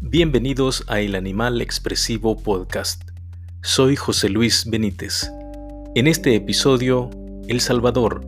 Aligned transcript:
Bienvenidos 0.00 0.84
a 0.86 1.00
El 1.00 1.16
Animal 1.16 1.60
Expresivo 1.60 2.40
Podcast. 2.40 3.02
Soy 3.62 3.96
José 3.96 4.28
Luis 4.28 4.64
Benítez. 4.70 5.28
En 5.96 6.06
este 6.06 6.36
episodio, 6.36 7.10
El 7.48 7.60
Salvador, 7.60 8.24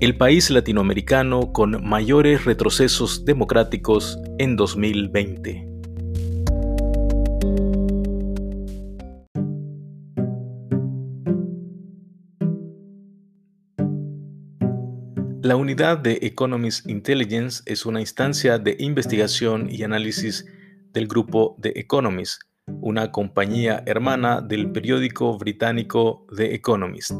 el 0.00 0.16
país 0.16 0.48
latinoamericano 0.48 1.52
con 1.52 1.86
mayores 1.86 2.46
retrocesos 2.46 3.26
democráticos 3.26 4.18
en 4.38 4.56
2020. 4.56 5.68
La 15.42 15.56
unidad 15.56 15.98
de 15.98 16.20
Economist 16.22 16.88
Intelligence 16.88 17.62
es 17.66 17.84
una 17.84 18.00
instancia 18.00 18.58
de 18.58 18.76
investigación 18.78 19.68
y 19.70 19.82
análisis 19.82 20.46
del 20.92 21.08
grupo 21.08 21.56
The 21.60 21.78
Economist, 21.78 22.42
una 22.66 23.10
compañía 23.10 23.82
hermana 23.86 24.40
del 24.40 24.70
periódico 24.70 25.38
británico 25.38 26.26
The 26.36 26.54
Economist. 26.54 27.12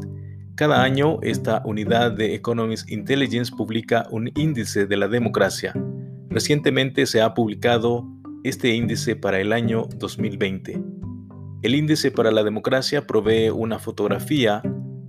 Cada 0.55 0.83
año, 0.83 1.19
esta 1.23 1.63
unidad 1.65 2.11
de 2.11 2.35
Economist 2.35 2.89
Intelligence 2.89 3.51
publica 3.55 4.05
un 4.11 4.31
índice 4.35 4.85
de 4.85 4.97
la 4.97 5.07
democracia. 5.07 5.73
Recientemente 6.29 7.05
se 7.05 7.21
ha 7.21 7.33
publicado 7.33 8.07
este 8.43 8.73
índice 8.75 9.15
para 9.15 9.39
el 9.39 9.51
año 9.51 9.87
2020. 9.97 10.79
El 11.63 11.75
índice 11.75 12.11
para 12.11 12.31
la 12.31 12.43
democracia 12.43 13.07
provee 13.07 13.49
una 13.49 13.79
fotografía 13.79 14.61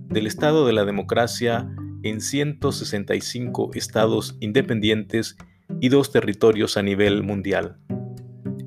del 0.07 0.25
estado 0.25 0.65
de 0.65 0.73
la 0.73 0.85
democracia 0.85 1.69
en 2.01 2.21
165 2.21 3.71
estados 3.73 4.37
independientes 4.39 5.35
y 5.81 5.89
dos 5.89 6.11
territorios 6.11 6.77
a 6.77 6.81
nivel 6.81 7.23
mundial. 7.23 7.77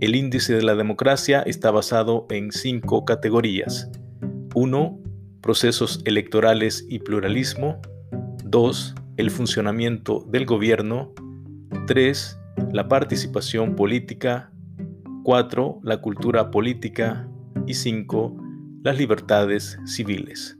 El 0.00 0.14
índice 0.14 0.54
de 0.54 0.62
la 0.62 0.76
democracia 0.76 1.42
está 1.42 1.72
basado 1.72 2.28
en 2.30 2.52
cinco 2.52 3.04
categorías. 3.04 3.90
1. 4.54 5.00
Procesos 5.40 6.02
electorales 6.04 6.86
y 6.88 7.00
pluralismo. 7.00 7.80
2. 8.44 8.94
El 9.16 9.30
funcionamiento 9.32 10.24
del 10.30 10.46
gobierno. 10.46 11.12
3. 11.88 12.38
La 12.70 12.86
participación 12.86 13.74
política. 13.74 14.52
4. 15.24 15.80
La 15.82 16.00
cultura 16.00 16.52
política. 16.52 17.28
Y 17.66 17.74
5. 17.74 18.36
Las 18.84 18.98
libertades 18.98 19.80
civiles. 19.84 20.56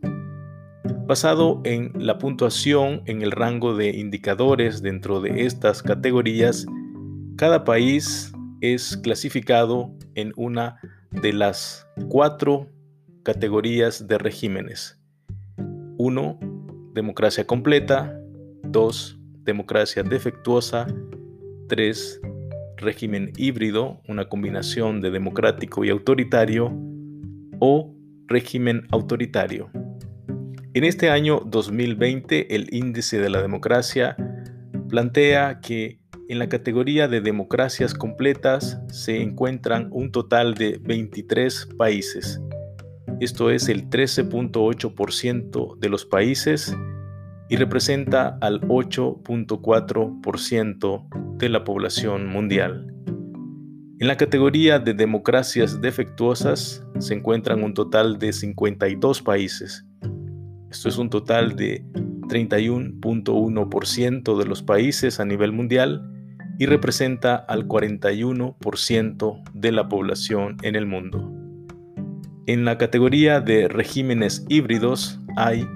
Basado 1.06 1.60
en 1.62 1.92
la 1.94 2.18
puntuación 2.18 3.02
en 3.06 3.22
el 3.22 3.30
rango 3.30 3.76
de 3.76 3.90
indicadores 3.90 4.82
dentro 4.82 5.20
de 5.20 5.46
estas 5.46 5.80
categorías, 5.84 6.66
cada 7.36 7.62
país 7.62 8.32
es 8.60 8.96
clasificado 8.96 9.94
en 10.14 10.32
una 10.36 10.80
de 11.10 11.32
las 11.32 11.86
cuatro 12.08 12.68
categorías 13.22 14.06
de 14.08 14.18
regímenes. 14.18 15.00
1. 15.98 16.38
Democracia 16.94 17.46
completa. 17.46 18.18
2. 18.64 19.18
Democracia 19.44 20.02
defectuosa. 20.02 20.86
3. 21.68 22.20
Régimen 22.76 23.32
híbrido, 23.36 24.00
una 24.08 24.28
combinación 24.28 25.00
de 25.00 25.10
democrático 25.10 25.84
y 25.84 25.90
autoritario. 25.90 26.72
O 27.60 27.94
régimen 28.28 28.86
autoritario. 28.90 29.70
En 30.74 30.84
este 30.84 31.10
año 31.10 31.40
2020, 31.44 32.54
el 32.54 32.72
índice 32.72 33.18
de 33.18 33.30
la 33.30 33.42
democracia 33.42 34.16
plantea 34.88 35.60
que 35.60 35.97
en 36.28 36.38
la 36.38 36.48
categoría 36.50 37.08
de 37.08 37.22
democracias 37.22 37.94
completas 37.94 38.78
se 38.88 39.22
encuentran 39.22 39.88
un 39.90 40.12
total 40.12 40.52
de 40.54 40.78
23 40.78 41.70
países. 41.78 42.42
Esto 43.18 43.48
es 43.50 43.70
el 43.70 43.88
13.8% 43.88 45.78
de 45.78 45.88
los 45.88 46.04
países 46.04 46.76
y 47.48 47.56
representa 47.56 48.36
al 48.42 48.60
8.4% 48.60 51.38
de 51.38 51.48
la 51.48 51.64
población 51.64 52.26
mundial. 52.26 52.94
En 53.98 54.06
la 54.06 54.18
categoría 54.18 54.78
de 54.78 54.92
democracias 54.92 55.80
defectuosas 55.80 56.84
se 56.98 57.14
encuentran 57.14 57.64
un 57.64 57.72
total 57.72 58.18
de 58.18 58.34
52 58.34 59.22
países. 59.22 59.86
Esto 60.70 60.90
es 60.90 60.98
un 60.98 61.08
total 61.08 61.56
de 61.56 61.86
31.1% 62.28 64.38
de 64.38 64.44
los 64.44 64.62
países 64.62 65.20
a 65.20 65.24
nivel 65.24 65.52
mundial 65.52 66.17
y 66.58 66.66
representa 66.66 67.36
al 67.36 67.68
41% 67.68 69.42
de 69.54 69.72
la 69.72 69.88
población 69.88 70.56
en 70.62 70.74
el 70.74 70.86
mundo. 70.86 71.32
En 72.46 72.64
la 72.64 72.78
categoría 72.78 73.40
de 73.40 73.68
regímenes 73.68 74.44
híbridos 74.48 75.20
hay 75.36 75.66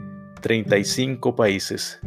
35 0.41 1.37
países. 1.37 2.00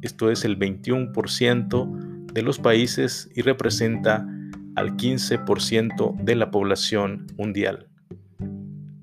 Esto 0.00 0.30
es 0.30 0.44
el 0.44 0.58
21% 0.58 2.32
de 2.32 2.42
los 2.42 2.58
países 2.60 3.28
y 3.34 3.42
representa 3.42 4.26
al 4.76 4.96
15% 4.96 6.16
de 6.22 6.36
la 6.36 6.52
población 6.52 7.26
mundial. 7.36 7.88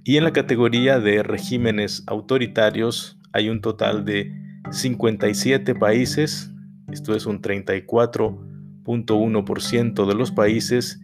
Y 0.05 0.15
en 0.15 0.23
la 0.23 0.31
categoría 0.31 1.01
de 1.01 1.21
regímenes 1.21 2.03
autoritarios 2.07 3.19
hay 3.33 3.49
un 3.49 3.59
total 3.59 4.05
de 4.05 4.31
57 4.71 5.75
países, 5.75 6.53
esto 6.89 7.13
es 7.13 7.25
un 7.25 7.41
34% 7.41 8.56
de 8.87 10.15
los 10.15 10.31
países 10.31 11.01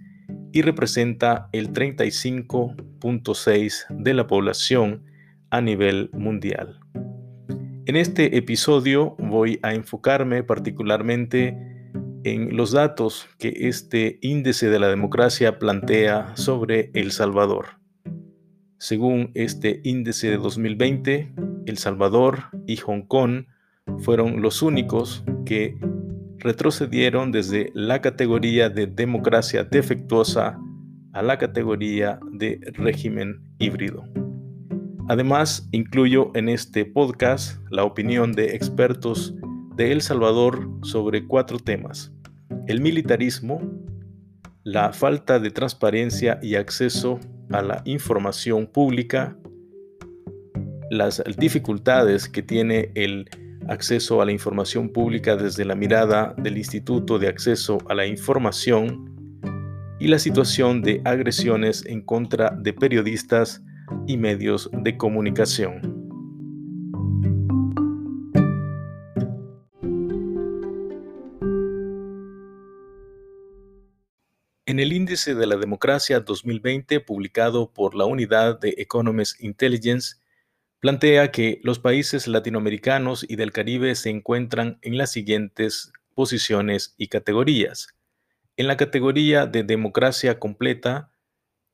y 0.51 0.61
representa 0.61 1.49
el 1.51 1.73
35.6% 1.73 3.87
de 3.89 4.13
la 4.13 4.27
población 4.27 5.03
a 5.49 5.59
nivel 5.61 6.11
mundial. 6.13 6.79
En 7.85 7.97
este 7.97 8.37
episodio 8.37 9.15
voy 9.19 9.59
a 9.61 9.73
enfocarme 9.73 10.43
particularmente 10.43 11.57
en 12.23 12.55
los 12.55 12.71
datos 12.71 13.27
que 13.37 13.67
este 13.67 14.19
índice 14.21 14.69
de 14.69 14.79
la 14.79 14.87
democracia 14.87 15.59
plantea 15.59 16.31
sobre 16.35 16.91
El 16.93 17.11
Salvador. 17.11 17.81
Según 18.77 19.31
este 19.33 19.81
índice 19.83 20.29
de 20.29 20.37
2020, 20.37 21.33
El 21.65 21.77
Salvador 21.77 22.43
y 22.65 22.77
Hong 22.77 23.01
Kong 23.01 23.47
fueron 23.99 24.41
los 24.41 24.61
únicos 24.61 25.25
que 25.45 25.75
retrocedieron 26.43 27.31
desde 27.31 27.71
la 27.73 28.01
categoría 28.01 28.69
de 28.69 28.85
democracia 28.85 29.63
defectuosa 29.63 30.59
a 31.13 31.21
la 31.21 31.37
categoría 31.37 32.19
de 32.31 32.59
régimen 32.73 33.41
híbrido. 33.59 34.03
Además, 35.07 35.67
incluyo 35.71 36.31
en 36.33 36.49
este 36.49 36.85
podcast 36.85 37.59
la 37.69 37.83
opinión 37.83 38.33
de 38.33 38.55
expertos 38.55 39.33
de 39.75 39.91
El 39.91 40.01
Salvador 40.01 40.69
sobre 40.83 41.25
cuatro 41.25 41.59
temas. 41.59 42.11
El 42.67 42.81
militarismo, 42.81 43.61
la 44.63 44.93
falta 44.93 45.39
de 45.39 45.51
transparencia 45.51 46.39
y 46.41 46.55
acceso 46.55 47.19
a 47.51 47.61
la 47.61 47.81
información 47.85 48.67
pública, 48.67 49.37
las 50.89 51.23
dificultades 51.37 52.29
que 52.29 52.41
tiene 52.41 52.91
el 52.95 53.29
acceso 53.69 54.21
a 54.21 54.25
la 54.25 54.31
información 54.31 54.89
pública 54.89 55.35
desde 55.35 55.65
la 55.65 55.75
mirada 55.75 56.33
del 56.37 56.57
Instituto 56.57 57.19
de 57.19 57.27
Acceso 57.27 57.77
a 57.89 57.93
la 57.93 58.05
Información 58.05 59.13
y 59.99 60.07
la 60.07 60.19
situación 60.19 60.81
de 60.81 61.01
agresiones 61.05 61.85
en 61.85 62.01
contra 62.01 62.49
de 62.51 62.73
periodistas 62.73 63.61
y 64.07 64.17
medios 64.17 64.69
de 64.73 64.97
comunicación. 64.97 66.03
En 74.65 74.79
el 74.79 74.91
Índice 74.91 75.35
de 75.35 75.45
la 75.45 75.55
Democracia 75.55 76.19
2020 76.19 76.99
publicado 76.99 77.71
por 77.71 77.93
la 77.93 78.05
Unidad 78.05 78.59
de 78.59 78.73
Economist 78.77 79.39
Intelligence, 79.39 80.15
plantea 80.83 81.31
que 81.31 81.61
los 81.63 81.79
países 81.79 82.27
latinoamericanos 82.27 83.25
y 83.29 83.37
del 83.37 83.53
Caribe 83.53 83.95
se 83.95 84.09
encuentran 84.09 84.79
en 84.81 84.97
las 84.97 85.13
siguientes 85.13 85.93
posiciones 86.13 86.93
y 86.97 87.07
categorías. 87.07 87.95
En 88.57 88.67
la 88.67 88.75
categoría 88.75 89.45
de 89.45 89.63
democracia 89.63 90.39
completa, 90.39 91.09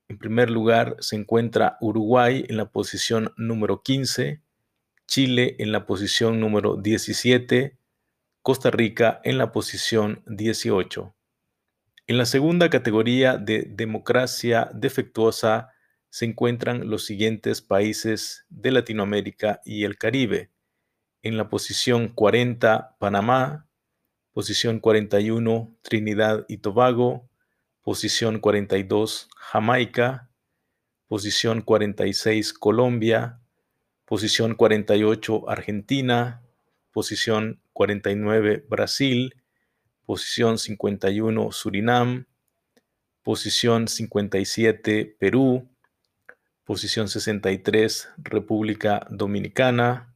en 0.09 0.19
primer 0.19 0.51
lugar 0.51 0.95
se 0.99 1.15
encuentra 1.15 1.79
Uruguay 1.81 2.45
en 2.49 2.57
la 2.57 2.69
posición 2.69 3.33
número 3.35 3.81
15, 3.81 4.43
Chile 5.07 5.55
en 5.57 5.71
la 5.71 5.87
posición 5.87 6.39
número 6.39 6.75
17, 6.75 7.79
Costa 8.43 8.69
Rica 8.69 9.21
en 9.23 9.39
la 9.39 9.51
posición 9.51 10.21
18. 10.27 11.15
En 12.05 12.17
la 12.19 12.25
segunda 12.25 12.69
categoría 12.69 13.37
de 13.37 13.63
democracia 13.71 14.69
defectuosa 14.71 15.69
se 16.09 16.25
encuentran 16.25 16.89
los 16.89 17.05
siguientes 17.05 17.61
países 17.61 18.45
de 18.49 18.71
Latinoamérica 18.71 19.61
y 19.63 19.83
el 19.83 19.97
Caribe. 19.97 20.49
En 21.21 21.37
la 21.37 21.49
posición 21.49 22.09
40, 22.09 22.97
Panamá, 22.99 23.67
posición 24.33 24.79
41, 24.79 25.75
Trinidad 25.81 26.45
y 26.47 26.57
Tobago, 26.57 27.29
posición 27.81 28.39
42 28.39 29.29
Jamaica, 29.35 30.29
posición 31.07 31.61
46 31.61 32.53
Colombia, 32.53 33.41
posición 34.05 34.55
48 34.55 35.49
Argentina, 35.49 36.41
posición 36.91 37.61
49 37.73 38.65
Brasil, 38.67 39.35
posición 40.05 40.57
51 40.57 41.51
Surinam, 41.51 42.25
posición 43.23 43.87
57 43.87 45.15
Perú, 45.19 45.68
posición 46.69 47.07
63 47.09 48.09
República 48.19 49.07
Dominicana, 49.09 50.15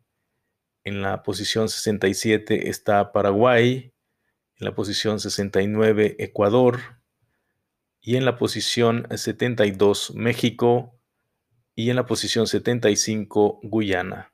en 0.83 1.01
la 1.01 1.23
posición 1.23 1.67
67 1.67 2.69
está 2.69 3.11
Paraguay, 3.11 3.91
en 4.57 4.65
la 4.65 4.75
posición 4.75 5.19
69 5.19 6.15
Ecuador. 6.19 7.01
Y 8.01 8.17
en 8.17 8.25
la 8.25 8.37
posición 8.37 9.07
72 9.09 10.13
México. 10.13 11.01
Y 11.73 11.89
en 11.89 11.95
la 11.95 12.05
posición 12.05 12.45
75 12.45 13.59
Guyana. 13.63 14.31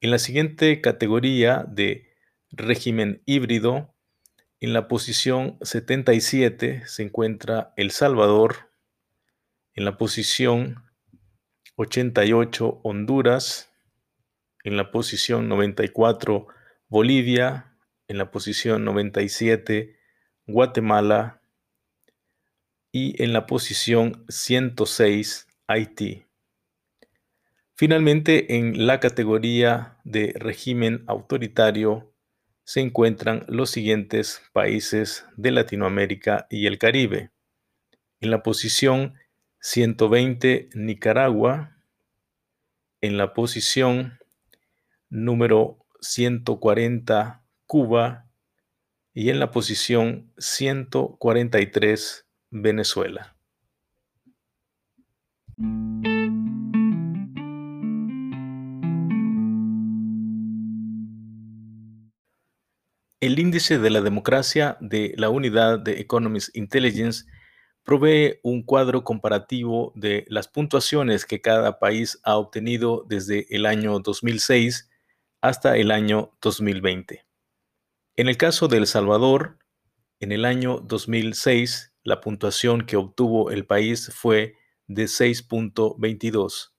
En 0.00 0.10
la 0.10 0.18
siguiente 0.18 0.80
categoría 0.80 1.66
de 1.68 2.08
régimen 2.50 3.22
híbrido, 3.26 3.94
en 4.60 4.72
la 4.72 4.88
posición 4.88 5.58
77 5.60 6.84
se 6.86 7.02
encuentra 7.02 7.74
El 7.76 7.90
Salvador, 7.90 8.70
en 9.74 9.84
la 9.84 9.98
posición 9.98 10.87
88 11.80 12.80
Honduras, 12.82 13.72
en 14.64 14.76
la 14.76 14.90
posición 14.90 15.48
94 15.48 16.48
Bolivia, 16.88 17.76
en 18.08 18.18
la 18.18 18.32
posición 18.32 18.84
97 18.84 19.96
Guatemala 20.48 21.40
y 22.90 23.22
en 23.22 23.32
la 23.32 23.46
posición 23.46 24.24
106 24.28 25.46
Haití. 25.68 26.24
Finalmente, 27.76 28.56
en 28.56 28.88
la 28.88 28.98
categoría 28.98 29.98
de 30.02 30.34
régimen 30.36 31.04
autoritario 31.06 32.12
se 32.64 32.80
encuentran 32.80 33.44
los 33.46 33.70
siguientes 33.70 34.42
países 34.52 35.26
de 35.36 35.52
Latinoamérica 35.52 36.48
y 36.50 36.66
el 36.66 36.76
Caribe. 36.76 37.30
En 38.18 38.32
la 38.32 38.42
posición 38.42 39.14
120 39.60 40.70
Nicaragua, 40.74 41.76
en 43.00 43.16
la 43.16 43.34
posición 43.34 44.18
número 45.08 45.84
140 46.00 47.44
Cuba 47.66 48.26
y 49.12 49.30
en 49.30 49.40
la 49.40 49.50
posición 49.50 50.32
143 50.38 52.26
Venezuela. 52.50 53.36
El 63.20 63.40
índice 63.40 63.78
de 63.78 63.90
la 63.90 64.00
democracia 64.00 64.76
de 64.80 65.12
la 65.16 65.28
unidad 65.28 65.80
de 65.80 66.00
Economist 66.00 66.56
Intelligence 66.56 67.24
provee 67.88 68.38
un 68.42 68.62
cuadro 68.62 69.02
comparativo 69.02 69.94
de 69.96 70.26
las 70.28 70.46
puntuaciones 70.46 71.24
que 71.24 71.40
cada 71.40 71.78
país 71.78 72.20
ha 72.22 72.36
obtenido 72.36 73.06
desde 73.08 73.46
el 73.48 73.64
año 73.64 73.98
2006 74.00 74.90
hasta 75.40 75.74
el 75.74 75.90
año 75.90 76.36
2020. 76.42 77.24
En 78.16 78.28
el 78.28 78.36
caso 78.36 78.68
de 78.68 78.76
El 78.76 78.86
Salvador, 78.86 79.58
en 80.20 80.32
el 80.32 80.44
año 80.44 80.80
2006, 80.80 81.94
la 82.02 82.20
puntuación 82.20 82.84
que 82.84 82.98
obtuvo 82.98 83.50
el 83.50 83.64
país 83.64 84.12
fue 84.14 84.56
de 84.86 85.04
6.22. 85.04 86.74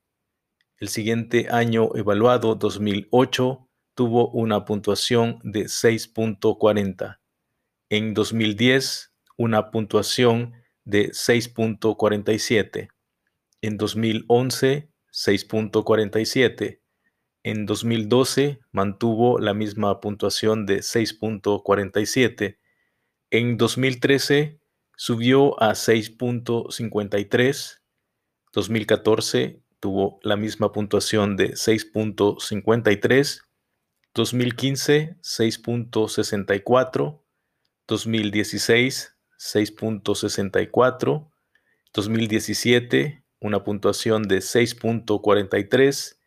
El 0.78 0.90
siguiente 0.90 1.48
año 1.50 1.90
evaluado, 1.96 2.54
2008, 2.54 3.68
tuvo 3.96 4.30
una 4.30 4.64
puntuación 4.64 5.40
de 5.42 5.64
6.40. 5.64 7.18
En 7.90 8.14
2010, 8.14 9.12
una 9.38 9.72
puntuación 9.72 10.59
de 10.90 11.12
6.47. 11.12 12.90
En 13.62 13.78
2011, 13.78 14.90
6.47. 15.12 16.82
En 17.44 17.66
2012 17.66 18.60
mantuvo 18.72 19.40
la 19.40 19.54
misma 19.54 20.02
puntuación 20.02 20.66
de 20.66 20.80
6.47. 20.80 22.58
En 23.32 23.58
2013 23.58 24.60
subió 24.96 25.62
a 25.62 25.72
6.53. 25.72 27.82
2014 28.52 29.62
tuvo 29.80 30.20
la 30.24 30.36
misma 30.36 30.72
puntuación 30.72 31.38
de 31.38 31.52
6.53. 31.52 33.42
2015 34.16 35.18
6.64. 35.22 37.22
2016 37.88 39.19
6.64, 39.40 41.32
2017 41.94 43.24
una 43.42 43.64
puntuación 43.64 44.24
de 44.24 44.40
6.43, 44.40 46.18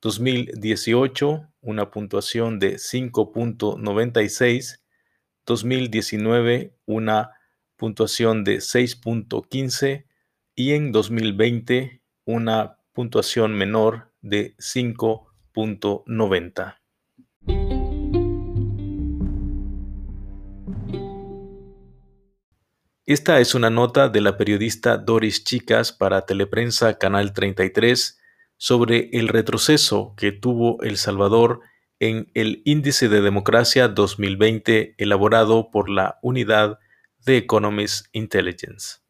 2018 0.00 1.48
una 1.60 1.90
puntuación 1.90 2.58
de 2.58 2.76
5.96, 2.76 4.80
2019 5.44 6.74
una 6.86 7.32
puntuación 7.76 8.44
de 8.44 8.58
6.15 8.58 10.06
y 10.54 10.72
en 10.72 10.92
2020 10.92 12.00
una 12.24 12.78
puntuación 12.92 13.54
menor 13.54 14.12
de 14.20 14.54
5.90. 14.58 16.81
Esta 23.04 23.40
es 23.40 23.56
una 23.56 23.68
nota 23.68 24.08
de 24.08 24.20
la 24.20 24.36
periodista 24.36 24.96
Doris 24.96 25.42
Chicas 25.42 25.90
para 25.90 26.24
Teleprensa 26.24 26.98
Canal 26.98 27.32
33 27.32 28.20
sobre 28.56 29.10
el 29.12 29.26
retroceso 29.26 30.14
que 30.16 30.30
tuvo 30.30 30.80
El 30.84 30.96
Salvador 30.96 31.62
en 31.98 32.30
el 32.34 32.62
Índice 32.64 33.08
de 33.08 33.20
Democracia 33.20 33.88
2020 33.88 34.94
elaborado 34.98 35.72
por 35.72 35.90
la 35.90 36.20
Unidad 36.22 36.78
de 37.26 37.38
Economist 37.38 38.06
Intelligence. 38.12 39.01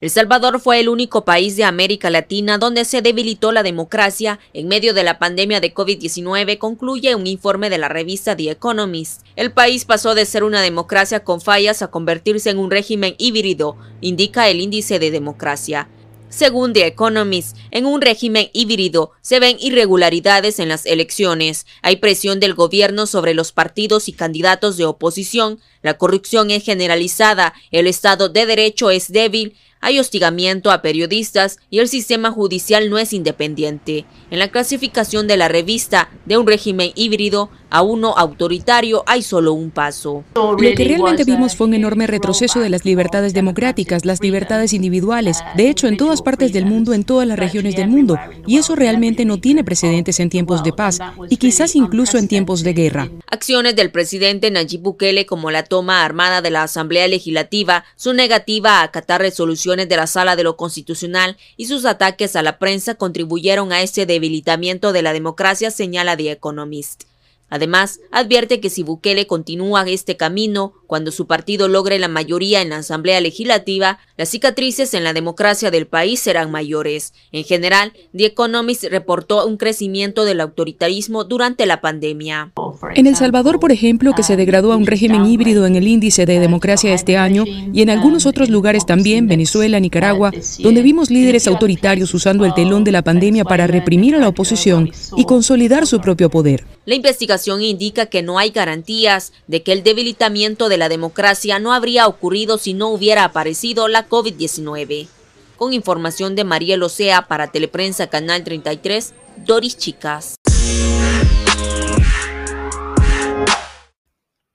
El 0.00 0.08
Salvador 0.08 0.60
fue 0.60 0.80
el 0.80 0.88
único 0.88 1.26
país 1.26 1.56
de 1.56 1.64
América 1.64 2.08
Latina 2.08 2.56
donde 2.56 2.86
se 2.86 3.02
debilitó 3.02 3.52
la 3.52 3.62
democracia. 3.62 4.40
En 4.54 4.66
medio 4.66 4.94
de 4.94 5.04
la 5.04 5.18
pandemia 5.18 5.60
de 5.60 5.74
COVID-19, 5.74 6.56
concluye 6.56 7.14
un 7.14 7.26
informe 7.26 7.68
de 7.68 7.76
la 7.76 7.90
revista 7.90 8.34
The 8.34 8.50
Economist. 8.50 9.20
El 9.36 9.52
país 9.52 9.84
pasó 9.84 10.14
de 10.14 10.24
ser 10.24 10.42
una 10.42 10.62
democracia 10.62 11.22
con 11.22 11.42
fallas 11.42 11.82
a 11.82 11.88
convertirse 11.90 12.48
en 12.48 12.58
un 12.58 12.70
régimen 12.70 13.14
híbrido, 13.18 13.76
indica 14.00 14.48
el 14.48 14.62
índice 14.62 14.98
de 14.98 15.10
democracia. 15.10 15.90
Según 16.30 16.72
The 16.72 16.86
Economist, 16.86 17.56
en 17.72 17.86
un 17.86 18.00
régimen 18.00 18.48
híbrido 18.52 19.10
se 19.20 19.40
ven 19.40 19.56
irregularidades 19.58 20.60
en 20.60 20.68
las 20.68 20.86
elecciones, 20.86 21.66
hay 21.82 21.96
presión 21.96 22.38
del 22.38 22.54
gobierno 22.54 23.06
sobre 23.06 23.34
los 23.34 23.50
partidos 23.50 24.08
y 24.08 24.12
candidatos 24.12 24.76
de 24.76 24.86
oposición, 24.86 25.58
la 25.82 25.98
corrupción 25.98 26.52
es 26.52 26.64
generalizada, 26.64 27.52
el 27.72 27.88
Estado 27.88 28.28
de 28.28 28.46
Derecho 28.46 28.90
es 28.90 29.10
débil, 29.10 29.56
hay 29.80 29.98
hostigamiento 29.98 30.70
a 30.70 30.82
periodistas 30.82 31.58
y 31.70 31.78
el 31.78 31.88
sistema 31.88 32.30
judicial 32.30 32.90
no 32.90 32.98
es 32.98 33.12
independiente. 33.12 34.04
En 34.30 34.38
la 34.38 34.48
clasificación 34.48 35.26
de 35.26 35.36
la 35.36 35.48
revista 35.48 36.10
de 36.26 36.36
un 36.36 36.46
régimen 36.46 36.92
híbrido 36.94 37.50
a 37.70 37.82
uno 37.82 38.14
autoritario 38.16 39.04
hay 39.06 39.22
solo 39.22 39.52
un 39.52 39.70
paso. 39.70 40.24
Lo 40.34 40.56
que 40.56 40.84
realmente 40.84 41.24
vimos 41.24 41.56
fue 41.56 41.68
un 41.68 41.74
enorme 41.74 42.06
retroceso 42.06 42.60
de 42.60 42.68
las 42.68 42.84
libertades 42.84 43.32
democráticas, 43.32 44.04
las 44.04 44.20
libertades 44.20 44.72
individuales, 44.72 45.38
de 45.56 45.70
hecho 45.70 45.86
en 45.86 45.96
todas 45.96 46.20
partes 46.20 46.52
del 46.52 46.66
mundo, 46.66 46.92
en 46.92 47.04
todas 47.04 47.26
las 47.26 47.38
regiones 47.38 47.76
del 47.76 47.88
mundo, 47.88 48.18
y 48.46 48.58
eso 48.58 48.74
realmente 48.74 49.24
no 49.24 49.40
tiene 49.40 49.64
precedentes 49.64 50.20
en 50.20 50.30
tiempos 50.30 50.62
de 50.62 50.72
paz 50.72 50.98
y 51.28 51.36
quizás 51.36 51.76
incluso 51.76 52.18
en 52.18 52.28
tiempos 52.28 52.62
de 52.62 52.72
guerra. 52.72 53.08
Acciones 53.28 53.76
del 53.76 53.90
presidente 53.90 54.50
Nayib 54.50 54.80
Bukele 54.80 55.26
como 55.26 55.50
la 55.50 55.62
toma 55.62 56.04
armada 56.04 56.42
de 56.42 56.50
la 56.50 56.64
Asamblea 56.64 57.06
Legislativa, 57.06 57.84
su 57.94 58.12
negativa 58.12 58.80
a 58.80 58.82
acatar 58.82 59.20
resoluciones 59.20 59.69
de 59.76 59.96
la 59.96 60.06
Sala 60.06 60.36
de 60.36 60.42
lo 60.42 60.56
Constitucional 60.56 61.36
y 61.56 61.66
sus 61.66 61.84
ataques 61.84 62.36
a 62.36 62.42
la 62.42 62.58
prensa 62.58 62.96
contribuyeron 62.96 63.72
a 63.72 63.82
ese 63.82 64.04
debilitamiento 64.04 64.92
de 64.92 65.02
la 65.02 65.12
democracia, 65.12 65.70
señala 65.70 66.16
The 66.16 66.32
Economist. 66.32 67.09
Además, 67.50 68.00
advierte 68.12 68.60
que 68.60 68.70
si 68.70 68.84
Bukele 68.84 69.26
continúa 69.26 69.84
este 69.86 70.16
camino, 70.16 70.72
cuando 70.86 71.10
su 71.10 71.26
partido 71.26 71.68
logre 71.68 71.98
la 71.98 72.08
mayoría 72.08 72.62
en 72.62 72.70
la 72.70 72.78
Asamblea 72.78 73.20
Legislativa, 73.20 73.98
las 74.16 74.28
cicatrices 74.28 74.94
en 74.94 75.02
la 75.02 75.12
democracia 75.12 75.70
del 75.70 75.86
país 75.86 76.20
serán 76.20 76.50
mayores. 76.50 77.12
En 77.32 77.44
general, 77.44 77.92
The 78.16 78.26
Economist 78.26 78.84
reportó 78.84 79.46
un 79.46 79.56
crecimiento 79.56 80.24
del 80.24 80.40
autoritarismo 80.40 81.24
durante 81.24 81.66
la 81.66 81.80
pandemia. 81.80 82.52
En 82.94 83.06
El 83.06 83.16
Salvador, 83.16 83.58
por 83.58 83.72
ejemplo, 83.72 84.12
que 84.14 84.22
se 84.22 84.36
degradó 84.36 84.72
a 84.72 84.76
un 84.76 84.86
régimen 84.86 85.26
híbrido 85.26 85.66
en 85.66 85.74
el 85.74 85.88
índice 85.88 86.26
de 86.26 86.38
democracia 86.38 86.94
este 86.94 87.16
año, 87.16 87.44
y 87.72 87.82
en 87.82 87.90
algunos 87.90 88.26
otros 88.26 88.48
lugares 88.48 88.86
también, 88.86 89.26
Venezuela, 89.26 89.80
Nicaragua, 89.80 90.32
donde 90.60 90.82
vimos 90.82 91.10
líderes 91.10 91.48
autoritarios 91.48 92.14
usando 92.14 92.44
el 92.44 92.54
telón 92.54 92.84
de 92.84 92.92
la 92.92 93.02
pandemia 93.02 93.44
para 93.44 93.66
reprimir 93.66 94.14
a 94.14 94.18
la 94.18 94.28
oposición 94.28 94.90
y 95.16 95.24
consolidar 95.24 95.86
su 95.86 96.00
propio 96.00 96.30
poder. 96.30 96.64
La 96.84 96.94
investigación 96.94 97.39
indica 97.48 98.06
que 98.06 98.22
no 98.22 98.38
hay 98.38 98.50
garantías 98.50 99.32
de 99.46 99.62
que 99.62 99.72
el 99.72 99.82
debilitamiento 99.82 100.68
de 100.68 100.78
la 100.78 100.88
democracia 100.88 101.58
no 101.58 101.72
habría 101.72 102.06
ocurrido 102.06 102.58
si 102.58 102.74
no 102.74 102.88
hubiera 102.88 103.24
aparecido 103.24 103.88
la 103.88 104.08
COVID-19. 104.08 105.08
Con 105.56 105.72
información 105.72 106.34
de 106.36 106.44
María 106.44 106.76
Locea 106.76 107.28
para 107.28 107.52
Teleprensa 107.52 108.08
Canal 108.08 108.44
33, 108.44 109.12
Doris 109.44 109.76
Chicas. 109.76 110.36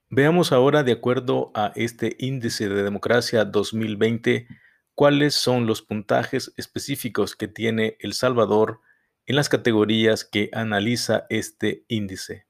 Veamos 0.09 0.51
ahora, 0.51 0.83
de 0.83 0.93
acuerdo 0.93 1.51
a 1.55 1.73
este 1.75 2.15
índice 2.19 2.69
de 2.69 2.83
democracia 2.83 3.43
2020, 3.43 4.47
cuáles 4.93 5.35
son 5.35 5.67
los 5.67 5.81
puntajes 5.81 6.53
específicos 6.55 7.35
que 7.35 7.47
tiene 7.49 7.97
El 7.99 8.13
Salvador 8.13 8.79
en 9.25 9.35
las 9.35 9.49
categorías 9.49 10.23
que 10.23 10.49
analiza 10.53 11.25
este 11.29 11.83
índice. 11.87 12.47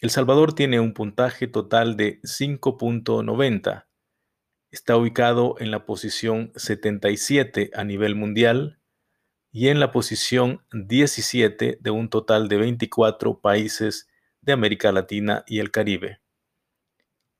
El 0.00 0.08
Salvador 0.08 0.54
tiene 0.54 0.80
un 0.80 0.94
puntaje 0.94 1.46
total 1.46 1.98
de 1.98 2.22
5.90. 2.22 3.86
Está 4.70 4.96
ubicado 4.96 5.56
en 5.58 5.70
la 5.70 5.84
posición 5.84 6.52
77 6.56 7.70
a 7.74 7.84
nivel 7.84 8.14
mundial 8.14 8.80
y 9.52 9.68
en 9.68 9.78
la 9.78 9.92
posición 9.92 10.64
17 10.72 11.76
de 11.78 11.90
un 11.90 12.08
total 12.08 12.48
de 12.48 12.56
24 12.56 13.42
países 13.42 14.08
de 14.40 14.52
América 14.52 14.90
Latina 14.90 15.44
y 15.46 15.58
el 15.58 15.70
Caribe. 15.70 16.22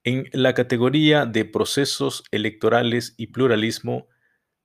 En 0.04 0.28
la 0.32 0.52
categoría 0.52 1.24
de 1.24 1.46
procesos 1.46 2.24
electorales 2.30 3.14
y 3.16 3.28
pluralismo 3.28 4.06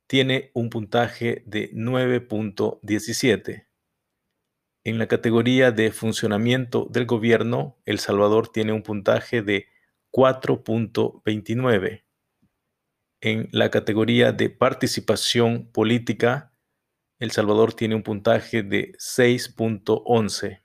tiene 0.08 0.52
un 0.54 0.70
puntaje 0.70 1.44
de 1.46 1.72
9.17. 1.72 3.68
En 4.88 5.00
la 5.00 5.08
categoría 5.08 5.72
de 5.72 5.92
funcionamiento 5.92 6.86
del 6.92 7.08
gobierno, 7.08 7.75
El 7.86 7.98
Salvador 7.98 8.50
tiene 8.50 8.72
un 8.72 8.84
puntaje 8.84 9.42
de 9.42 9.65
4.29. 10.12 12.04
En 13.20 13.50
la 13.51 13.72
categoría 13.72 14.32
de 14.32 14.51
participación 14.51 15.72
política, 15.72 16.54
El 17.18 17.32
Salvador 17.32 17.74
tiene 17.74 17.96
un 17.96 18.04
puntaje 18.04 18.62
de 18.62 18.92
6.11. 19.00 20.62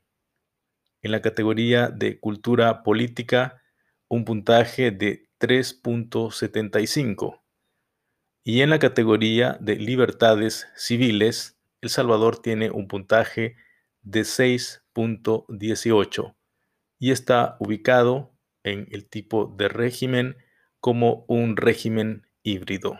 En 1.01 1.13
la 1.13 1.23
categoría 1.23 1.89
de 1.89 2.21
cultura 2.21 2.83
política, 2.83 3.63
un 4.07 4.27
puntaje 4.27 4.91
de 4.91 5.31
3.75. 5.39 7.41
Y 8.45 8.61
en 8.61 8.69
la 8.69 8.79
categoría 8.79 9.57
de 9.63 9.77
libertades 9.77 10.69
civiles, 10.77 11.59
El 11.81 11.89
Salvador 11.89 12.43
tiene 12.43 12.71
un 12.71 12.87
puntaje 12.87 13.41
de 13.41 13.70
6.18 14.05 16.37
y 16.99 17.11
está 17.11 17.57
ubicado 17.61 18.35
en 18.63 18.87
el 18.91 19.09
tipo 19.09 19.47
de 19.47 19.69
régimen 19.69 20.37
como 20.81 21.25
un 21.29 21.57
régimen 21.57 22.27
híbrido. 22.43 22.99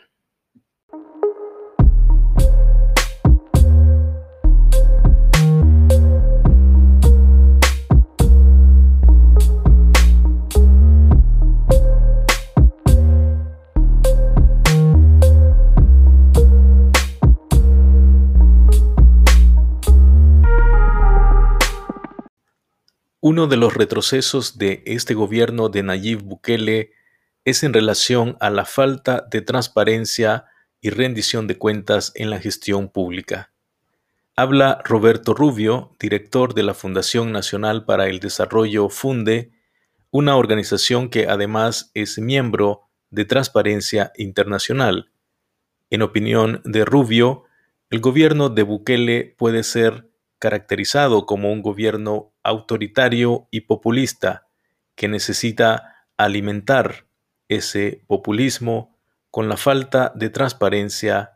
Uno 23.23 23.49
de 23.49 23.59
los 23.59 23.75
retrocesos 23.75 24.57
de 24.57 24.83
este 24.87 25.13
gobierno 25.13 25.69
de 25.69 25.83
Nayib 25.83 26.23
Bukele 26.23 26.93
es 27.45 27.63
en 27.63 27.75
relación 27.75 28.39
a 28.41 28.49
la 28.49 28.65
falta 28.65 29.27
de 29.31 29.43
transparencia 29.43 30.47
y 30.81 30.89
rendición 30.89 31.47
de 31.47 31.59
cuentas 31.59 32.13
en 32.15 32.31
la 32.31 32.39
gestión 32.39 32.89
pública. 32.89 33.53
Habla 34.37 34.81
Roberto 34.87 35.35
Rubio, 35.35 35.95
director 36.01 36.55
de 36.55 36.63
la 36.63 36.73
Fundación 36.73 37.31
Nacional 37.31 37.85
para 37.85 38.07
el 38.07 38.21
Desarrollo 38.21 38.89
Funde, 38.89 39.51
una 40.11 40.37
organización 40.37 41.11
que 41.11 41.29
además 41.29 41.91
es 41.93 42.19
miembro 42.19 42.89
de 43.11 43.27
Transparencia 43.27 44.13
Internacional. 44.17 45.11
En 45.91 46.01
opinión 46.01 46.63
de 46.65 46.87
Rubio, 46.87 47.45
el 47.91 48.01
gobierno 48.01 48.49
de 48.49 48.63
Bukele 48.63 49.35
puede 49.37 49.63
ser 49.63 50.09
caracterizado 50.39 51.27
como 51.27 51.53
un 51.53 51.61
gobierno 51.61 52.30
autoritario 52.43 53.47
y 53.51 53.63
populista 53.63 54.47
que 54.95 55.09
necesita 55.09 56.07
alimentar 56.17 57.07
ese 57.49 58.03
populismo 58.07 58.97
con 59.31 59.49
la 59.49 59.57
falta 59.57 60.13
de 60.15 60.31
transparencia 60.31 61.33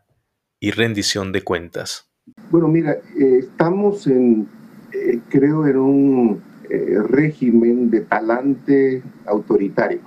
y 0.59 0.71
rendición 0.71 1.31
de 1.31 1.41
cuentas. 1.41 2.09
Bueno, 2.49 2.67
mira, 2.67 2.93
eh, 2.93 3.39
estamos 3.39 4.07
en, 4.07 4.47
eh, 4.91 5.19
creo, 5.29 5.67
en 5.67 5.77
un 5.77 6.43
eh, 6.69 6.97
régimen 7.07 7.89
de 7.89 8.01
talante 8.01 9.03
autoritario 9.25 10.01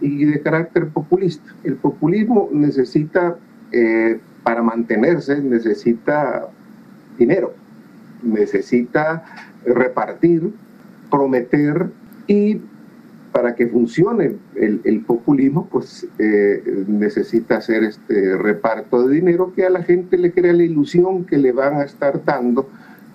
y 0.00 0.24
de 0.24 0.40
carácter 0.42 0.88
populista. 0.88 1.54
El 1.64 1.76
populismo 1.76 2.48
necesita, 2.52 3.36
para 4.44 4.62
mantenerse, 4.62 5.40
necesita 5.40 6.48
dinero 7.18 7.54
necesita 8.24 9.24
repartir, 9.66 10.52
prometer 11.10 11.90
y 12.26 12.60
para 13.32 13.56
que 13.56 13.66
funcione 13.66 14.36
el, 14.54 15.04
populismo, 15.04 15.68
pues 15.68 16.06
eh, 16.20 16.84
necesita 16.86 17.56
hacer 17.56 17.82
este 17.82 18.36
reparto 18.36 19.08
de 19.08 19.16
dinero 19.16 19.52
que 19.52 19.66
a 19.66 19.70
la 19.70 19.82
gente 19.82 20.16
le 20.16 20.30
crea 20.30 20.52
la 20.52 20.62
ilusión 20.62 21.24
que 21.24 21.36
le 21.36 21.50
van 21.50 21.74
a 21.74 21.82
estar 21.82 22.24
dando 22.24 22.68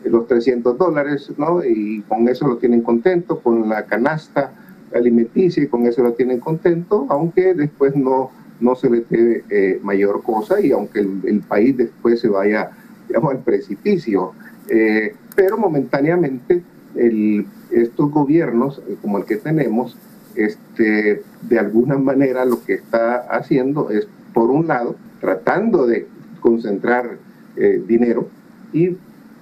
los 0.03 0.27
300 0.27 0.77
dólares, 0.77 1.32
¿no? 1.38 1.63
Y 1.63 2.01
con 2.01 2.27
eso 2.27 2.48
lo 2.48 2.58
tienen 2.58 2.82
contento, 2.82 3.39
con 3.39 3.70
la 3.70 3.86
canasta 3.86 4.51
alimenticia 4.94 5.63
y 5.63 5.68
con 5.68 5.86
eso 5.86 6.03
lo 6.03 6.13
tienen 6.13 6.39
contento, 6.39 7.06
aunque 7.10 7.53
después 7.53 7.96
no, 7.96 8.32
no 8.60 8.75
se 8.75 8.89
le 8.89 9.06
dé 9.10 9.44
eh, 9.50 9.79
mayor 9.84 10.22
cosa 10.24 10.60
y 10.60 10.72
aunque 10.72 11.00
el, 11.00 11.41
país 11.48 11.77
después 11.77 12.20
se 12.20 12.27
vaya, 12.27 12.72
digamos, 13.08 13.32
al 13.32 13.39
precipicio. 13.39 14.34
Eh, 14.68 15.15
pero 15.39 15.58
momentáneamente 15.58 16.62
estos 17.72 18.12
gobiernos, 18.12 18.81
eh, 18.89 18.98
como 19.01 19.19
el 19.19 19.24
que 19.24 19.38
tenemos, 19.38 19.96
este, 20.36 21.24
de 21.43 21.60
alguna 21.60 21.98
manera 21.98 22.43
lo 22.43 22.62
que 22.65 22.74
está 22.74 23.19
haciendo 23.19 23.89
es, 23.89 24.05
por 24.34 24.50
un 24.50 24.67
lado, 24.67 24.98
tratando 25.22 25.88
de 25.88 26.08
concentrar 26.41 27.12
eh, 27.55 27.81
dinero 27.88 28.27
y 28.74 28.98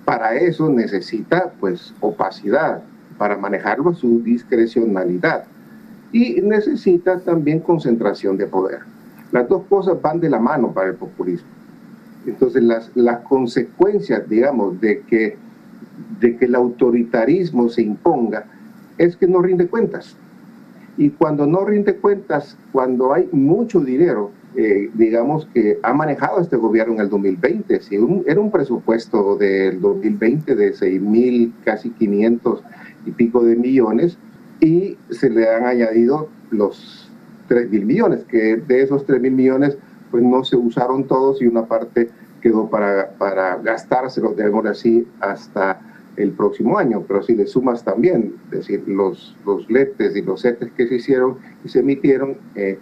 para 0.06 0.36
eso 0.36 0.70
necesita 0.70 1.52
pues 1.60 1.96
opacidad, 2.00 2.84
para 3.18 3.36
manejarlo 3.36 3.96
su 3.96 4.22
discrecionalidad 4.22 5.46
y 6.12 6.42
necesita 6.42 7.22
también 7.22 7.60
concentración 7.60 8.38
de 8.38 8.46
poder. 8.46 8.82
Las 9.32 9.50
dos 9.50 9.64
cosas 9.68 10.00
van 10.00 10.20
de 10.20 10.30
la 10.30 10.40
mano 10.40 10.72
para 10.72 10.90
el 10.90 10.96
populismo. 10.96 11.50
Entonces, 12.28 12.62
las, 12.62 12.92
las 12.94 13.22
consecuencias, 13.22 14.30
digamos, 14.30 14.80
de 14.80 15.02
que, 15.02 15.47
de 16.20 16.38
que 16.38 16.46
el 16.46 16.56
autoritarismo 16.56 17.70
se 17.70 17.82
imponga 17.82 18.46
es 18.98 19.16
que 19.16 19.28
no 19.28 19.42
rinde 19.42 19.68
cuentas. 19.68 20.16
Y 20.98 21.12
cuando 21.12 21.46
no 21.46 21.64
rinde 21.64 21.96
cuentas, 21.96 22.58
cuando 22.72 23.14
hay 23.14 23.30
mucho 23.32 23.80
dinero, 23.80 24.32
eh, 24.56 24.90
digamos 24.96 25.48
que 25.54 25.78
ha 25.84 25.94
manejado 25.94 26.42
este 26.42 26.56
gobierno 26.56 26.96
en 26.96 27.02
el 27.02 27.10
2020, 27.10 27.82
si 27.82 27.96
era 28.26 28.40
un 28.40 28.52
presupuesto 28.52 29.36
del 29.36 29.80
2020 29.80 30.56
de 30.56 30.74
6 30.74 31.02
mil, 31.02 31.54
casi 31.64 31.92
500 31.92 32.64
y 33.06 33.12
pico 33.12 33.44
de 33.44 33.56
millones, 33.56 34.18
y 34.60 34.98
se 35.12 35.30
le 35.30 35.48
han 35.48 35.66
añadido 35.66 36.30
los 36.50 37.12
3 37.48 37.70
mil 37.70 37.86
millones, 37.86 38.24
que 38.28 38.56
de 38.56 38.82
esos 38.82 39.06
3 39.06 39.22
mil 39.22 39.34
millones 39.34 39.78
pues 40.10 40.24
no 40.24 40.44
se 40.44 40.56
usaron 40.56 41.06
todos 41.06 41.42
y 41.42 41.48
una 41.48 41.66
parte 41.66 42.10
quedó 42.42 42.70
para, 42.70 43.12
para 43.18 43.58
gastárselo, 43.58 44.34
digamos 44.34 44.66
así, 44.66 45.08
hasta 45.20 45.80
el 46.18 46.32
próximo 46.32 46.78
año, 46.80 47.04
pero 47.08 47.22
si 47.22 47.36
le 47.36 47.46
sumas 47.46 47.84
también, 47.84 48.34
es 48.46 48.60
decir, 48.60 48.84
los, 48.88 49.36
los 49.46 49.70
letes 49.70 50.16
y 50.16 50.24
los 50.24 50.42
setes 50.42 50.72
que 50.72 50.88
se 50.88 50.96
hicieron 50.96 51.38
y 51.64 51.70
se 51.70 51.80
emitieron, 51.80 52.38
eh, 52.56 52.80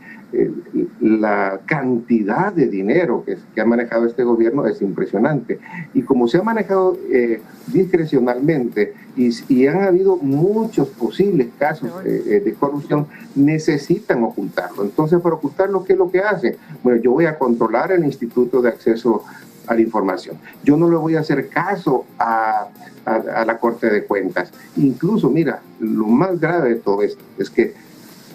la 1.01 1.61
cantidad 1.65 2.51
de 2.51 2.67
dinero 2.67 3.23
que, 3.25 3.37
que, 3.53 3.61
ha 3.61 3.65
manejado 3.65 4.05
este 4.05 4.23
gobierno 4.23 4.65
es 4.65 4.81
impresionante. 4.81 5.59
Y 5.93 6.01
como 6.01 6.27
se 6.27 6.37
ha 6.37 6.43
manejado 6.43 6.97
eh, 7.11 7.41
discrecionalmente 7.67 8.93
y, 9.15 9.29
y, 9.47 9.67
han 9.67 9.83
habido 9.83 10.17
muchos 10.17 10.89
posibles 10.89 11.49
casos 11.57 11.91
eh, 12.05 12.41
de 12.43 12.53
corrupción, 12.53 13.07
necesitan 13.35 14.23
ocultarlo. 14.23 14.83
Entonces, 14.83 15.19
para 15.21 15.35
ocultarlo, 15.35 15.83
¿qué 15.83 15.93
es 15.93 15.99
lo 15.99 16.11
que 16.11 16.19
hacen? 16.19 16.55
Bueno, 16.83 17.01
yo 17.01 17.11
voy 17.11 17.25
a 17.25 17.37
controlar 17.37 17.91
el 17.91 18.03
Instituto 18.03 18.61
de 18.61 18.69
Acceso 18.69 19.23
a 19.67 19.73
la 19.73 19.81
Información. 19.81 20.37
Yo 20.63 20.77
no 20.77 20.89
le 20.89 20.97
voy 20.97 21.15
a 21.15 21.21
hacer 21.21 21.47
caso 21.49 22.05
a, 22.19 22.67
a 23.05 23.45
la 23.45 23.57
Corte 23.57 23.89
de 23.89 24.03
Cuentas. 24.03 24.51
Incluso, 24.77 25.29
mira, 25.29 25.61
lo 25.79 26.07
más 26.07 26.39
grave 26.39 26.69
de 26.69 26.75
todo 26.75 27.01
esto 27.01 27.23
es 27.37 27.49
que 27.49 27.73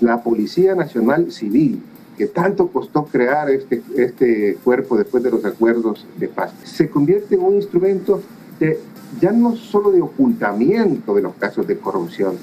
la 0.01 0.23
Policía 0.23 0.75
Nacional 0.75 1.31
Civil, 1.31 1.83
que 2.21 2.27
tanto 2.27 2.69
costó 2.69 3.07
crear 3.07 3.49
este, 3.49 3.83
este 3.97 4.59
cuerpo 4.63 4.99
después 4.99 5.23
de 5.23 5.31
los 5.31 5.43
acuerdos 5.43 6.07
de 6.19 6.29
paz, 6.29 6.53
se 6.65 6.91
convierte 6.91 7.35
en 7.35 7.41
un 7.41 7.55
instrumento 7.55 8.21
de, 8.59 8.79
ya 9.19 9.33
no 9.33 9.57
solo 9.57 9.91
de 9.91 10.03
ocultamiento 10.03 11.15
de 11.15 11.23
los 11.23 11.33
casos 11.37 11.67
de 11.67 11.79
corrupción, 11.79 12.37